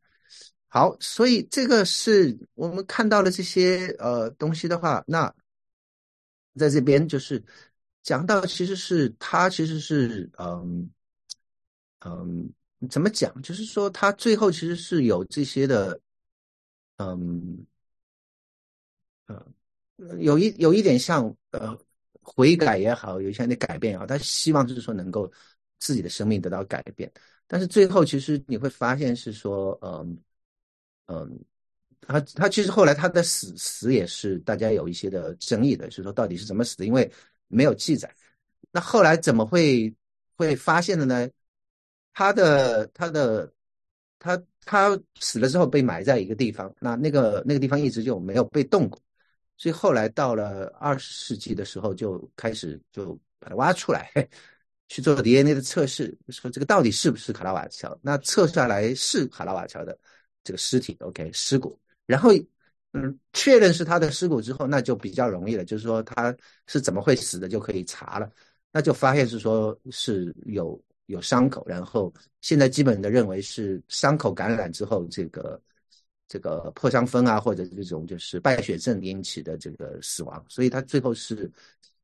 [0.68, 5.34] 好，所以这个是我们看到了这些呃东西的话，那
[6.56, 7.42] 在这边就是。
[8.02, 10.90] 讲到其实是他其实是嗯
[11.98, 12.50] 嗯
[12.88, 13.42] 怎么讲？
[13.42, 16.00] 就是说他最后其实是有这些的
[16.96, 17.66] 嗯
[19.26, 19.44] 呃
[20.18, 21.76] 有一有一点像呃
[22.22, 25.30] 悔改也好，有一些的改变也好，他希望就是说能够
[25.78, 27.10] 自己的生命得到改变。
[27.46, 30.18] 但是最后其实你会发现是说嗯
[31.06, 31.44] 嗯
[32.00, 36.86] 他他其实后来他的死死也是大家有一些的争议的，就是说到底是怎么死的？
[36.86, 37.10] 因为
[37.48, 38.12] 没有记载，
[38.70, 39.94] 那后来怎么会
[40.34, 41.28] 会发现的呢？
[42.12, 43.52] 他的他的
[44.18, 49.00] 他他死了之后被埋在一个地方，那那个那个地方一直就没有被动过，
[49.56, 54.10] 所以后来到了二十世纪的时候，就开始就把它挖出来
[54.88, 57.98] 去做 DNA 的测试，说这个到底是不是卡拉瓦乔？
[58.02, 59.98] 那测下来是卡拉瓦乔的
[60.44, 62.30] 这个尸体，OK 尸骨，然后。
[62.92, 65.64] 嗯，确认是他的尸骨之后，那就比较容易了。
[65.64, 66.36] 就是说他
[66.66, 68.28] 是怎么会死的，就可以查了。
[68.72, 70.76] 那就发现是说是有
[71.10, 75.60] 有伤口，然后现在基本的认为是伤口感染之后，这个
[76.26, 81.50] 这个破伤风啊，或者这种就是败血症引起的这个死亡，所以他最后是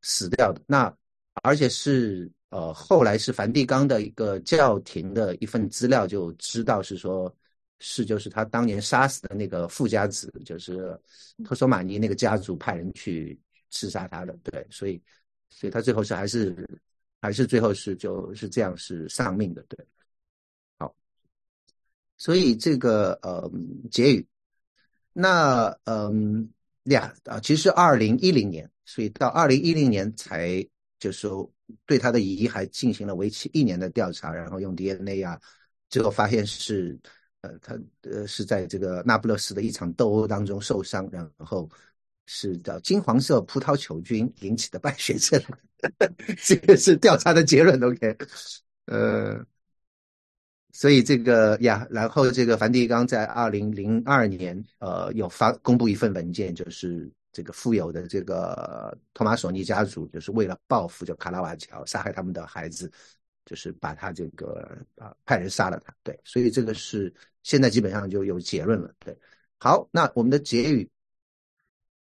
[0.02, 0.60] 死掉的。
[0.66, 0.94] 那
[1.42, 7.34] 而且是呃，后来是梵蒂冈的一个教廷的一份资料就知道是说，
[7.78, 10.98] 是就是他当年杀死的那个富家子，就是
[11.44, 13.38] 托索马尼那个家族派人去
[13.70, 15.00] 刺杀他的，对，所以
[15.48, 16.66] 所以他最后是还是
[17.20, 19.86] 还是最后是就是这样是丧命的，对。
[20.78, 20.94] 好
[22.16, 23.50] 所以这个呃
[23.90, 24.26] 结语，
[25.12, 26.48] 那嗯
[26.84, 30.66] 呀啊，其实二零一零年，所以到二零一零年才
[30.98, 31.50] 就是说
[31.84, 35.40] 对他的遗骸进行了为期一年的调查，然后用 DNA 啊，
[35.90, 36.98] 最后发现是
[37.40, 41.68] 呃他呃是在这个那不勒斯的一场斗殴当中受伤，然后
[42.26, 45.42] 是叫金黄色葡萄球菌引起的败血症，
[46.44, 47.82] 这个是调查的结论。
[47.82, 48.16] OK，
[48.86, 49.44] 呃。
[50.78, 62.92] 所以这个呀，然后这个梵蒂冈在二零零二年，呃，有发公布一份文件，就是这个富有的这个托马索尼家族，就是为了报复，就卡拉瓦乔杀害他们的孩子，
[63.46, 65.94] 就是把他这个啊派人杀了他。
[66.02, 67.10] 对，所以这个是
[67.42, 68.92] 现在基本上就有结论了。
[68.98, 69.16] 对，
[69.56, 70.86] 好，那我们的结语：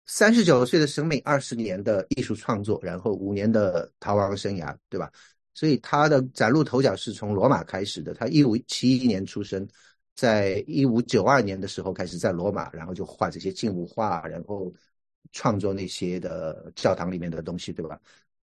[0.07, 5.11] 三十九岁的生命，二十年的艺术创作，然后五年的逃亡生涯，对吧？
[5.55, 8.12] 所以他的崭露头角是从罗马开始的。
[8.14, 9.66] 他一五七一年出生，
[10.14, 14.72] 在一五九二年的时候开始在罗马，然后就画这些静物画，然后
[15.32, 18.00] 创作那些的教堂里面的东西，对吧？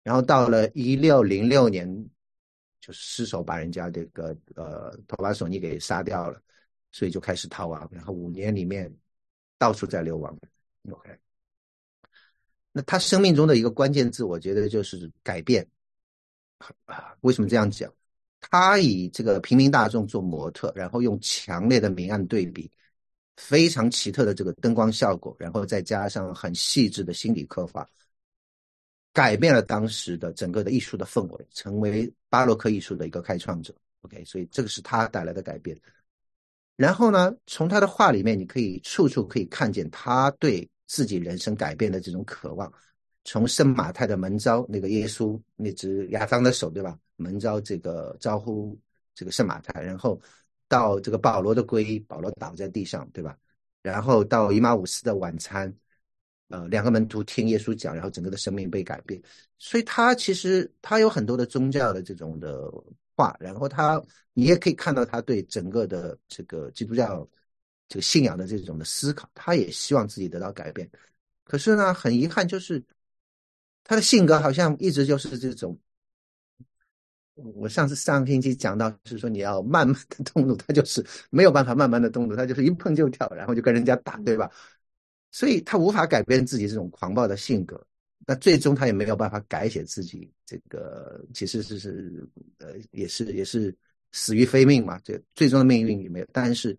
[0.03, 1.87] 然后到了一六零六年，
[2.79, 6.39] 就失手把人家这个呃托马索尼给杀掉了，
[6.91, 7.87] 所以就开始逃亡。
[7.91, 8.93] 然后五年里面
[9.57, 10.37] 到处在流亡。
[10.91, 11.17] OK，
[12.77, 15.65] 那他生命中的一个关键字，我觉得就是改变。
[16.83, 17.89] 啊，为什么这样讲？
[18.41, 22.69] 他以这个平民大众做模特，然后用强烈的明暗对比，
[23.37, 27.87] 非常奇特的这个灯光效果，然后再加上很细致的心理刻画，
[29.13, 33.73] 改变了当时的整个的艺术的氛围，成为巴洛克艺术的一个开创者。
[34.01, 35.79] OK，所以这个是他带来的改变。
[36.75, 42.71] 然后呢，从他的画里面，你可以处处可以看见他对自己人生改变的这种渴望。
[43.23, 46.95] 从圣马太的门招，那个耶稣那只亚当的手，对吧？
[47.15, 48.77] 门招这个招呼
[49.15, 50.21] 这个圣马太，然后
[50.67, 53.35] 到这个保罗的皈依，保罗倒在地上，对吧？
[53.81, 55.73] 然后到以马五斯的晚餐，
[56.49, 59.19] 呃，两个门徒听耶稣讲，然后整个的生命被改变。
[59.57, 62.71] 所以他其实他有很多的宗教的这种的
[63.15, 63.99] 话，然后他
[64.33, 67.27] 你也可以看到他对整个的这个基督教
[67.87, 70.89] 这个信仰的这种的思考，他也希望自己得到改变。
[71.43, 72.83] 可是呢，很遗憾就是。
[73.87, 75.79] 他的性格好像一直就是这种。
[77.35, 84.49] 我上次上个星期讲到是说你要慢慢的动怒，他就是没有办法慢慢的动怒，他就是一碰就跳，然后就跟人家打，对吧？
[85.31, 87.79] 所以他无法改变自己这种狂暴的性格，
[88.25, 92.27] 那最终他也没有办法改写自己这个，其实是是
[92.57, 93.75] 呃也是也是
[94.13, 96.75] 死于非命嘛，这最终的命运也没有，但是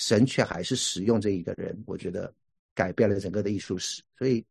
[0.00, 2.32] 神却还是使用这一个人，我觉得
[2.74, 4.44] 改变了整个的艺术史，所以。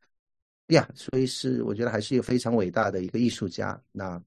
[0.69, 3.81] 呀，所以是我觉得还是一个非常伟大的一个艺术家。
[3.91, 4.23] 那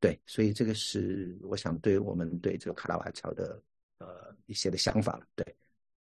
[0.00, 3.62] 对，所以这个是我想对我们对这个卡拉瓦乔的
[3.98, 5.26] 呃一些的想法了。
[5.36, 5.44] 对，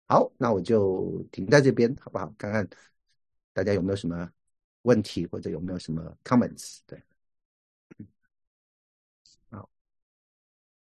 [0.06, 2.34] 好，那我就停在这边好不好？
[2.38, 2.66] 看看
[3.52, 4.26] 大家有没有什么
[4.84, 6.78] 问题或者有没有什么 comments？
[6.86, 6.98] 对。